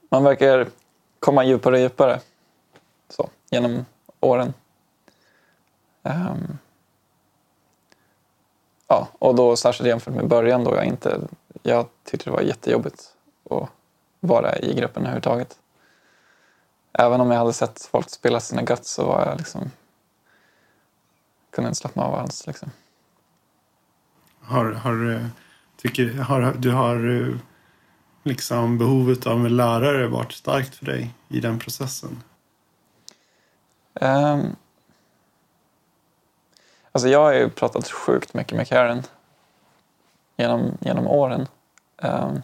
[0.09, 0.67] man verkar
[1.19, 2.19] komma djupare och djupare
[3.09, 3.85] så, genom
[4.19, 4.53] åren.
[6.03, 6.57] Um,
[8.87, 11.19] ja, och då särskilt jämfört med början då jag inte...
[11.63, 13.13] Jag tyckte det var jättejobbigt
[13.51, 13.69] att
[14.19, 15.59] vara i gruppen överhuvudtaget.
[16.93, 19.71] Även om jag hade sett folk spela sina guts så var jag liksom...
[21.51, 22.71] Kunde inte slappna av alls liksom.
[24.41, 25.29] Har, har,
[25.77, 27.35] tycker, har, du har eh,
[28.23, 32.23] liksom behovet av en lärare varit starkt för dig i den processen?
[33.93, 34.55] Um,
[36.91, 39.03] alltså jag har ju pratat sjukt mycket med Karen
[40.37, 41.47] genom, genom åren.
[41.97, 42.41] Um,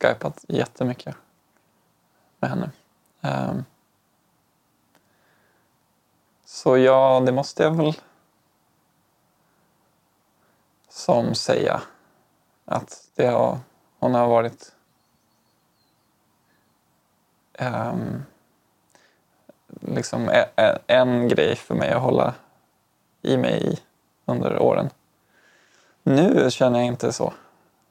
[0.00, 1.16] Skypat jättemycket
[2.40, 2.70] med henne.
[3.20, 3.64] Um,
[6.44, 7.92] så ja, det måste jag väl
[10.88, 11.82] som säga
[12.64, 13.58] att det har,
[13.98, 14.72] hon har varit
[17.58, 18.24] um,
[19.80, 20.30] liksom
[20.86, 22.34] en grej för mig att hålla
[23.22, 23.78] i mig i
[24.24, 24.90] under åren.
[26.02, 27.32] Nu känner jag inte så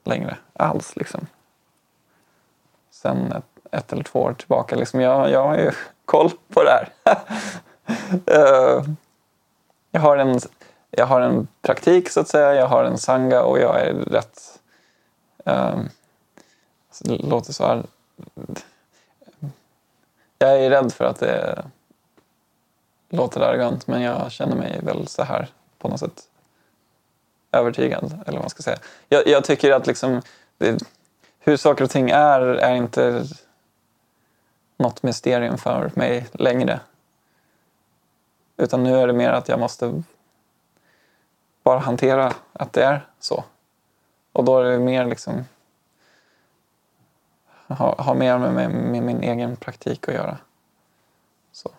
[0.03, 0.95] längre alls.
[0.95, 1.27] Liksom.
[3.05, 4.75] Sen ett, ett eller två år tillbaka.
[4.75, 5.71] Liksom, jag, jag har ju
[6.05, 6.89] koll på det här.
[8.25, 8.83] Eh,
[9.91, 10.39] jag, har en,
[10.91, 12.55] jag har en praktik så att säga.
[12.55, 14.59] Jag har en sanga och jag är rätt...
[15.45, 15.89] Um,
[16.99, 17.83] det låter så här
[20.37, 21.65] jag är rädd för att det
[23.09, 25.47] låter arrogant men jag känner mig väl så här
[25.77, 26.23] på något sätt
[27.51, 28.03] övertygad.
[28.03, 28.77] Eller vad man ska säga.
[29.09, 30.21] Jag, jag tycker att liksom,
[30.57, 30.83] det,
[31.45, 33.25] hur saker och ting är, är inte
[34.77, 36.79] något mysterium för mig längre.
[38.57, 40.03] Utan nu är det mer att jag måste
[41.63, 43.43] bara hantera att det är så.
[44.31, 45.45] Och då är det mer liksom
[47.67, 50.37] ha, ha mer med, med, med min egen praktik att göra.
[51.51, 51.69] Så.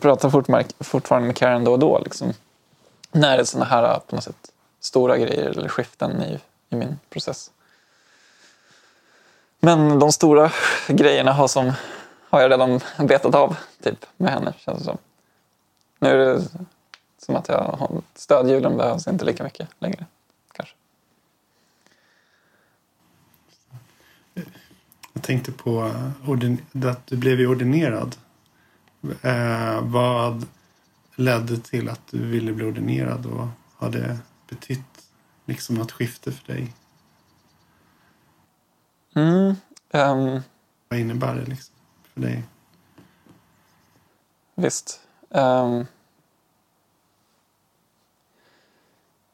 [0.00, 1.98] Pratar fortfarande, fortfarande med Karen då och då.
[1.98, 2.32] Liksom.
[3.12, 6.98] När det är sådana här på något sätt stora grejer eller skiften i, i min
[7.10, 7.50] process.
[9.60, 10.52] Men de stora
[10.88, 11.72] grejerna har, som,
[12.30, 14.98] har jag redan betat av typ, med henne känns det som.
[15.98, 16.42] Nu är det
[17.18, 20.06] som att jag har, stödhjulen behövs inte lika mycket längre.
[20.52, 20.74] Kanske.
[25.12, 28.16] Jag tänkte på eh, att du blev ju ordinerad.
[29.22, 30.46] Eh, vad
[31.14, 33.46] ledde till att du ville bli ordinerad och
[33.76, 35.08] har det betytt
[35.44, 36.72] liksom något skifte för dig?
[39.14, 39.54] Mm,
[39.90, 40.40] ehm,
[40.88, 42.44] Vad innebär det liksom för dig?
[44.54, 45.00] Visst.
[45.30, 45.86] Ehm.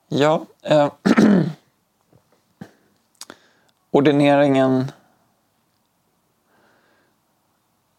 [0.09, 0.47] ja.
[0.63, 0.93] eh,
[3.91, 4.93] ordineringen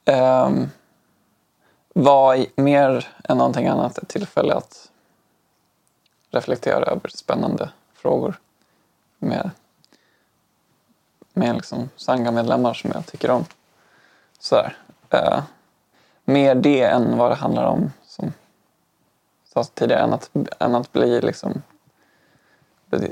[0.05, 0.69] ehm,
[1.93, 4.91] var i- mer än någonting annat ett tillfälle att
[6.31, 8.39] reflektera över spännande frågor
[9.19, 9.51] med,
[11.37, 13.45] med liksom sangha-medlemmar som jag tycker om.
[14.39, 14.77] Sådär.
[15.09, 15.43] Eh,
[16.25, 18.33] mer det än vad det handlar om som
[19.53, 20.29] sades tidigare, än att,
[20.59, 21.61] än att bli liksom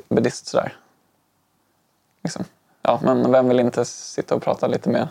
[0.07, 0.77] buddhist sådär.
[2.23, 2.45] Liksom.
[2.81, 5.07] Ja, men vem vill inte sitta och prata lite med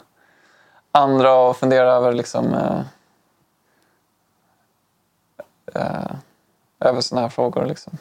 [0.93, 2.81] andra och fundera över liksom eh,
[5.75, 6.17] eh,
[6.81, 7.99] över sådana här frågor liksom.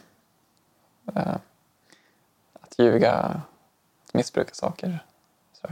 [1.15, 1.35] Eh,
[2.61, 3.41] att ljuga,
[4.13, 5.05] att missbruka saker.
[5.53, 5.67] Så.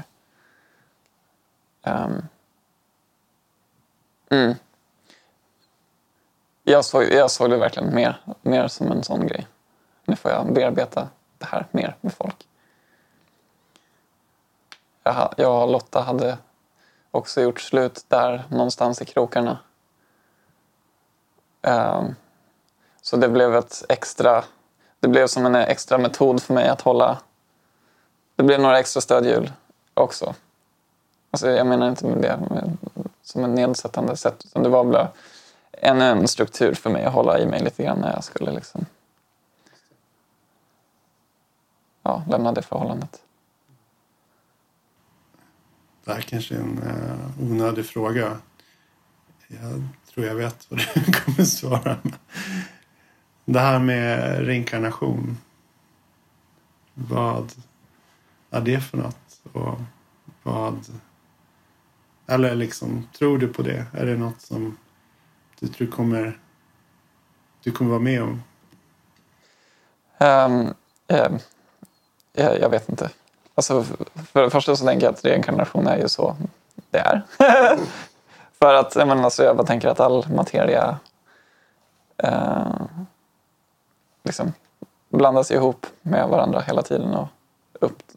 [1.83, 2.27] Um,
[4.29, 4.55] mm.
[6.63, 9.47] jag, såg, jag såg det verkligen mer, mer som en sån grej.
[10.05, 12.47] Nu får jag bearbeta det här mer med folk.
[15.03, 16.37] Jag, jag och Lotta hade
[17.11, 19.59] också gjort slut där någonstans i krokarna.
[21.61, 22.15] Um,
[23.01, 24.43] så det blev ett extra...
[24.99, 27.21] Det blev som en extra metod för mig att hålla...
[28.41, 29.51] Det blev några extra stödhjul
[29.93, 30.35] också.
[31.31, 32.77] Alltså jag menar inte med det med,
[33.21, 34.45] som en nedsättande sätt.
[34.45, 35.11] Utan det var bara
[35.71, 38.85] ännu en struktur för mig att hålla i mig lite grann när jag skulle liksom...
[42.03, 43.21] Ja, lämna det förhållandet.
[46.05, 48.37] Det här kanske är en uh, onödig fråga.
[49.47, 49.83] Jag
[50.13, 51.97] tror jag vet vad du kommer svara.
[53.45, 55.37] Det här med reinkarnation.
[56.93, 57.51] Vad
[58.51, 59.41] är det för något?
[59.53, 59.79] Och
[60.43, 60.85] vad...
[62.27, 63.85] Eller liksom, tror du på det?
[63.93, 64.77] Är det något som
[65.59, 66.39] du tror kommer,
[67.63, 68.43] du kommer vara med om?
[70.17, 70.73] Ehm,
[71.07, 71.39] ehm, um, um,
[72.33, 73.09] jag, jag vet inte.
[73.55, 73.83] Alltså,
[74.31, 76.35] för det första så tänker jag att reinkarnation är ju så
[76.89, 77.21] det är.
[78.59, 80.99] för att jag, menar, alltså, jag bara tänker att all materia
[82.17, 82.81] eh,
[84.23, 84.53] liksom
[85.09, 87.27] blandas ihop med varandra hela tiden och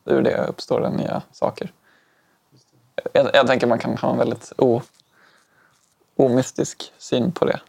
[0.04, 1.72] ur det uppstår det nya saker.
[3.12, 4.82] Jag, jag tänker man kan ha en väldigt o,
[6.16, 7.60] omystisk syn på det.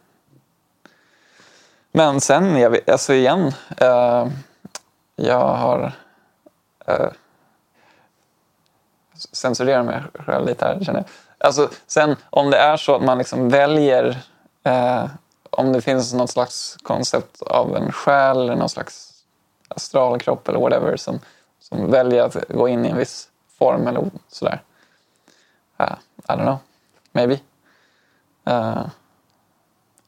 [1.92, 4.28] Men sen, jag, alltså igen, eh,
[5.16, 5.92] jag har
[6.86, 7.08] eh,
[9.32, 11.08] censurera mig själv lite här känner jag.
[11.38, 14.18] Alltså, sen om det är så att man liksom väljer
[14.64, 15.06] eh,
[15.50, 19.12] om det finns något slags koncept av en själ eller någon slags
[19.68, 21.20] astralkropp eller whatever som,
[21.68, 24.62] som väljer att gå in i en viss form eller sådär.
[25.80, 26.58] Uh, I don't know.
[27.12, 27.40] Maybe.
[28.48, 28.86] Uh,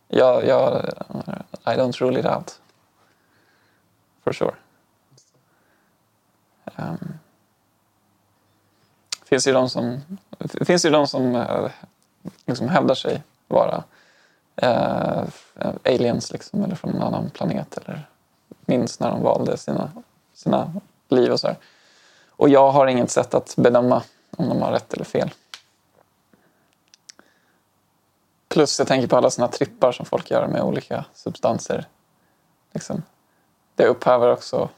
[0.08, 0.84] jag, jag,
[1.64, 2.60] I don't rule it out.
[4.24, 4.54] For sure.
[6.76, 7.18] Um,
[9.24, 10.00] finns ju de som,
[10.64, 11.70] finns ju de som uh,
[12.46, 13.84] liksom hävdar sig vara
[14.62, 15.24] uh,
[15.84, 18.08] aliens liksom, eller från en annan planet eller
[18.60, 19.90] minns när de valde sina,
[20.34, 20.72] sina
[21.08, 21.56] liv och så här.
[22.30, 25.30] Och jag har inget sätt att bedöma om de har rätt eller fel.
[28.48, 31.86] Plus jag tänker på alla såna trippar som folk gör med olika substanser.
[32.72, 33.02] Liksom.
[33.74, 34.68] Det upphäver också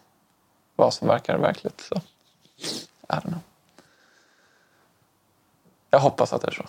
[0.77, 1.81] vad som verkar verkligt.
[1.81, 1.95] Så.
[1.97, 3.41] I don't know.
[5.91, 6.67] Jag hoppas att det är så.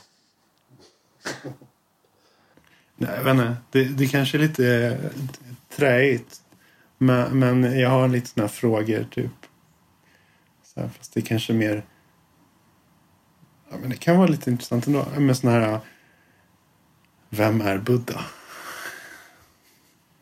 [2.96, 3.56] Nej, jag vet inte.
[3.72, 5.12] Det, det kanske är lite eh,
[5.76, 6.42] träigt.
[6.98, 9.41] Men, men jag har lite sådana frågor typ.
[10.74, 11.86] Så här, fast det kanske är mer...
[13.70, 15.06] Ja, men det kan vara lite intressant ändå.
[15.18, 15.80] Med sådana här...
[17.30, 18.26] Vem är Buddha?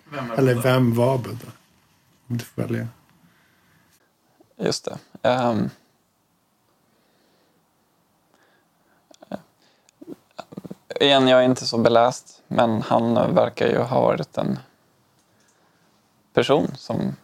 [0.04, 0.74] Vem är Eller Buddha?
[0.74, 1.52] vem var Buddha?
[2.28, 2.88] Om du får välja.
[4.58, 4.86] Just
[5.22, 5.30] det.
[5.30, 5.70] Um,
[11.00, 14.60] igen, jag är inte så beläst, men han verkar ju ha varit en
[16.34, 17.16] person som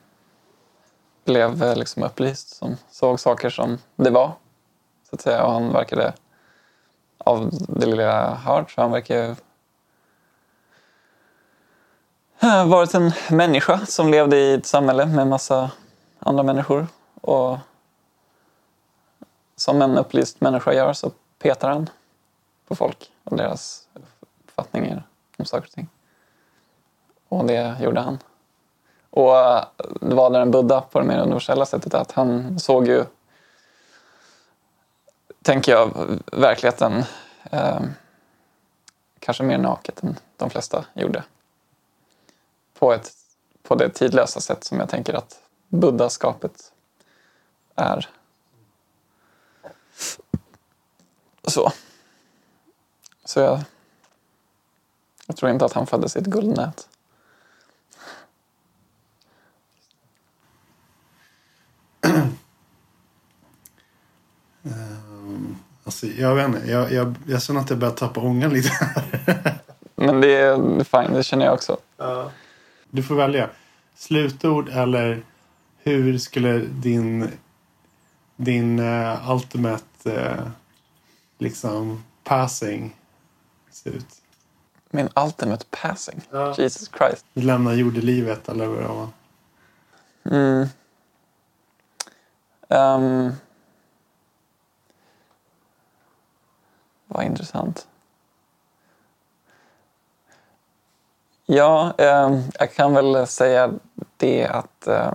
[1.26, 4.32] blev eh, liksom upplyst, som såg saker som det var.
[5.10, 5.44] Så att säga.
[5.44, 6.14] Och han verkade,
[7.18, 9.36] av det lilla jag hört, så han verkar
[12.42, 15.72] ha eh, varit en människa som levde i ett samhälle med massa
[16.20, 16.88] andra människor.
[17.22, 17.58] Och
[19.56, 21.90] som en upplyst människa gör så petar han
[22.68, 23.88] på folk och deras
[24.44, 25.04] uppfattningar
[25.38, 25.90] om saker och ting.
[27.30, 28.20] Och det gjorde han.
[29.16, 29.66] Och eh,
[30.02, 33.06] det var en Buddha på det mer universella sättet att han såg ju,
[35.42, 37.04] tänker jag, verkligheten
[37.52, 37.82] eh,
[39.20, 41.24] kanske mer naket än de flesta gjorde.
[42.80, 43.12] På, ett,
[43.64, 46.74] på det tidlösa sätt som jag tänker att buddhaskapet
[47.76, 48.10] är.
[51.44, 51.72] Så.
[53.26, 53.60] Så jag,
[55.28, 56.88] jag tror inte att han föddes i ett guldnät.
[64.64, 66.72] um, alltså, jag vet inte.
[66.72, 68.70] Jag, jag, jag känner att jag börjar tappa ångan lite.
[69.96, 71.78] Men det är fine, det känner jag också.
[72.02, 72.28] Uh,
[72.90, 73.50] du får välja.
[73.96, 75.24] Slutord eller
[75.84, 77.32] hur skulle din,
[78.36, 80.48] din uh, ultimate uh,
[81.38, 82.96] liksom passing
[83.72, 84.08] se ut?
[84.90, 86.22] Min ultimate passing?
[86.32, 86.56] Ja.
[86.58, 87.26] Jesus Christ.
[87.34, 89.08] Lämna jordelivet eller vad det var.
[90.32, 90.68] Mm.
[92.70, 93.32] Um,
[97.16, 97.88] vad intressant.
[101.46, 103.74] Ja, eh, jag kan väl säga
[104.18, 105.14] det att eh,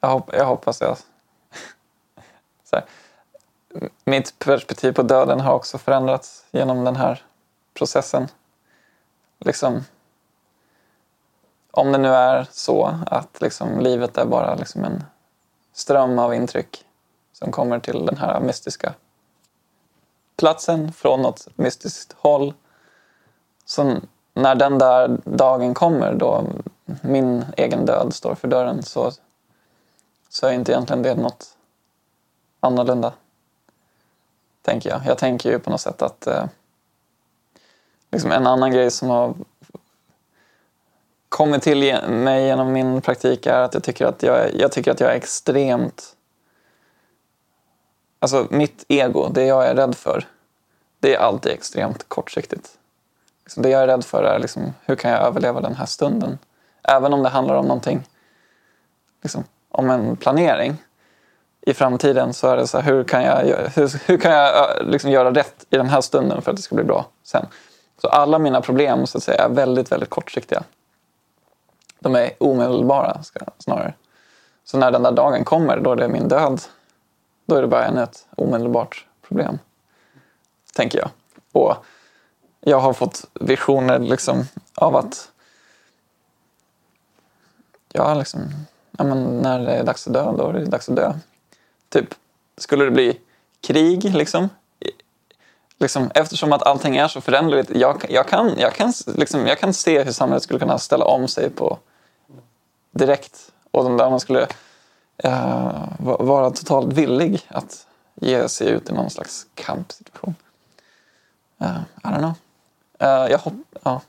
[0.00, 0.96] jag, hopp, jag hoppas jag...
[2.64, 2.84] så här,
[4.04, 7.22] mitt perspektiv på döden har också förändrats genom den här
[7.74, 8.28] processen.
[9.38, 9.84] Liksom,
[11.70, 15.04] om det nu är så att liksom, livet är bara liksom en
[15.72, 16.85] ström av intryck
[17.38, 18.94] som kommer till den här mystiska
[20.36, 22.54] platsen från något mystiskt håll.
[23.64, 23.96] Så
[24.34, 26.44] när den där dagen kommer då
[27.02, 29.12] min egen död står för dörren så,
[30.28, 31.56] så är inte egentligen det något
[32.60, 33.12] annorlunda.
[34.62, 35.00] Tänker jag.
[35.06, 36.44] Jag tänker ju på något sätt att eh,
[38.10, 39.34] liksom en annan grej som har
[41.28, 45.00] kommit till mig genom min praktik är att jag tycker att jag, jag tycker att
[45.00, 46.15] jag är extremt...
[48.18, 50.24] Alltså mitt ego, det jag är rädd för,
[51.00, 52.70] det är alltid extremt kortsiktigt.
[53.44, 56.38] Liksom det jag är rädd för är liksom, hur kan jag överleva den här stunden?
[56.82, 58.06] Även om det handlar om någonting,
[59.22, 60.76] liksom, om en planering
[61.60, 63.36] i framtiden så är det så här, hur kan jag,
[63.74, 66.74] hur, hur kan jag liksom göra rätt i den här stunden för att det ska
[66.74, 67.46] bli bra sen?
[68.00, 70.62] Så alla mina problem så att säga, är väldigt, väldigt kortsiktiga.
[71.98, 73.20] De är omedelbara
[73.58, 73.94] snarare.
[74.64, 76.60] Så när den där dagen kommer, då är det min död.
[77.46, 79.58] Då är det bara ännu ett omedelbart problem.
[80.74, 81.10] Tänker jag.
[81.52, 81.76] Och
[82.60, 84.44] jag har fått visioner liksom
[84.74, 85.30] av att
[87.92, 88.40] ja, liksom,
[88.98, 91.12] ja, men när det är dags att dö, då är det dags att dö.
[91.88, 92.14] Typ,
[92.56, 93.20] skulle det bli
[93.60, 94.48] krig liksom,
[95.78, 99.74] liksom, eftersom att allting är så föränderligt, jag, jag, kan, jag, kan, liksom, jag kan
[99.74, 101.78] se hur samhället skulle kunna ställa om sig på
[102.90, 103.52] direkt.
[103.70, 104.46] Och där man skulle
[105.24, 110.34] uh, vara totalt villig att ge sig ut i någon slags kampsituation.
[111.62, 112.34] Uh, I don't know.
[113.02, 113.40] Uh, jag,
[113.86, 114.00] uh,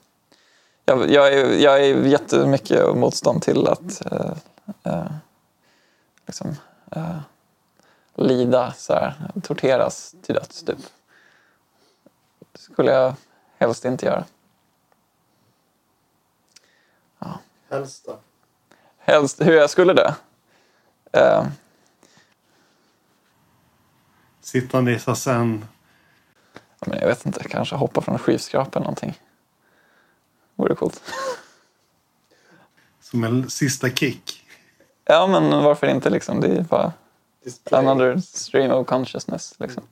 [0.86, 4.02] jag, jag, är, jag är jättemycket motstånd till att
[4.86, 5.12] uh,
[6.26, 6.56] liksom,
[8.16, 10.64] lida, så här, torteras till döds.
[10.64, 10.80] Typ
[12.54, 13.14] skulle jag
[13.58, 14.26] helst inte göra.
[17.20, 17.40] Ja.
[17.70, 18.18] Helst då?
[18.98, 20.14] Helst hur jag skulle dö?
[21.18, 21.48] Uh,
[24.42, 25.66] Sittande i sen.
[26.86, 29.20] Men jag vet inte, kanske hoppa från en skyskrapa eller någonting.
[30.56, 31.02] Vore coolt.
[33.02, 34.44] Som en sista kick?
[35.06, 36.42] Ja, men varför inte liksom?
[36.42, 36.94] Det är bara
[37.44, 37.80] Display.
[37.80, 39.84] another stream of consciousness liksom.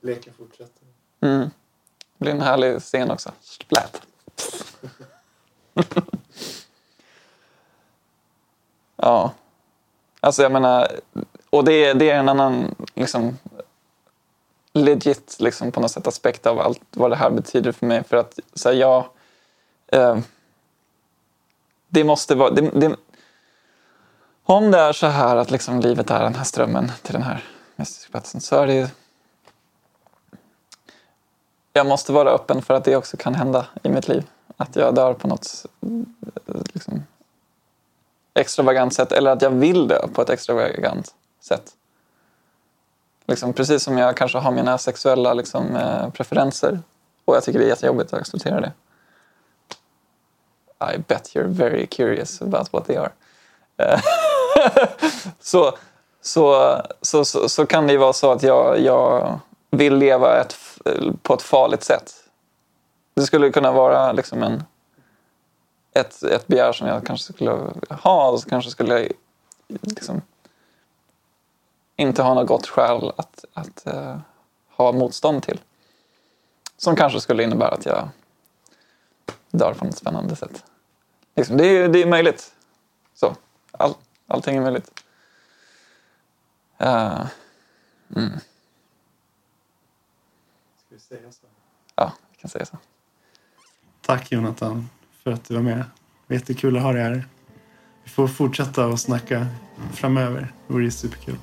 [0.00, 0.86] Leken fortsätter.
[1.20, 1.40] Mm.
[1.40, 3.32] Det blir en härlig scen också.
[3.40, 4.02] Splat.
[8.96, 9.34] ja.
[10.24, 10.88] Alltså jag menar,
[11.50, 13.38] och det, det är en annan liksom
[14.72, 18.04] legit liksom på något sätt aspekt av allt vad det här betyder för mig.
[18.04, 19.04] För att så här, jag...
[19.86, 20.18] Eh,
[21.88, 22.50] det måste vara...
[22.50, 22.96] Det, det,
[24.44, 27.44] om det är så här att liksom livet är den här strömmen till den här
[27.76, 28.88] mystiska platsen så är det ju
[31.72, 34.24] jag måste vara öppen för att det också kan hända i mitt liv.
[34.56, 35.66] Att jag dör på något
[36.72, 37.04] liksom,
[38.34, 41.72] extravagant sätt eller att jag vill dö på ett extravagant sätt.
[43.26, 46.80] Liksom, precis som jag kanske har mina sexuella liksom, eh, preferenser
[47.24, 48.72] och jag tycker det är jättejobbigt att acceptera det.
[50.94, 53.12] I bet you're very curious about what they are.
[53.76, 54.00] Eh,
[55.40, 55.74] så,
[56.20, 59.38] så, så, så, så, kan det ju vara så att jag, jag
[59.70, 62.12] vill leva ett eh, på ett farligt sätt.
[63.14, 64.64] Det skulle kunna vara liksom en,
[65.94, 67.50] ett, ett begär som jag kanske skulle
[67.90, 69.08] ha och så kanske skulle
[69.68, 70.22] liksom,
[71.96, 74.18] inte ha något gott skäl att, att uh,
[74.68, 75.60] ha motstånd till.
[76.76, 78.08] Som kanske skulle innebära att jag
[79.50, 80.64] dör på något spännande sätt.
[81.36, 82.54] Liksom, det, är, det är möjligt.
[83.14, 83.36] Så,
[83.72, 83.94] all,
[84.26, 84.90] allting är möjligt.
[86.82, 87.26] Uh,
[88.16, 88.40] mm
[91.18, 91.46] säga så?
[91.94, 92.78] Ja, vi kan säga så.
[94.00, 94.88] Tack Jonathan
[95.24, 95.76] för att du var med.
[95.78, 95.84] Det
[96.26, 97.24] var jättekul att ha dig här.
[98.04, 99.46] Vi får fortsätta att snacka
[99.92, 100.52] framöver.
[100.66, 101.36] Det vore superkul.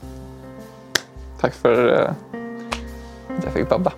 [1.40, 2.10] Tack för eh,
[3.38, 3.94] att jag fick babba.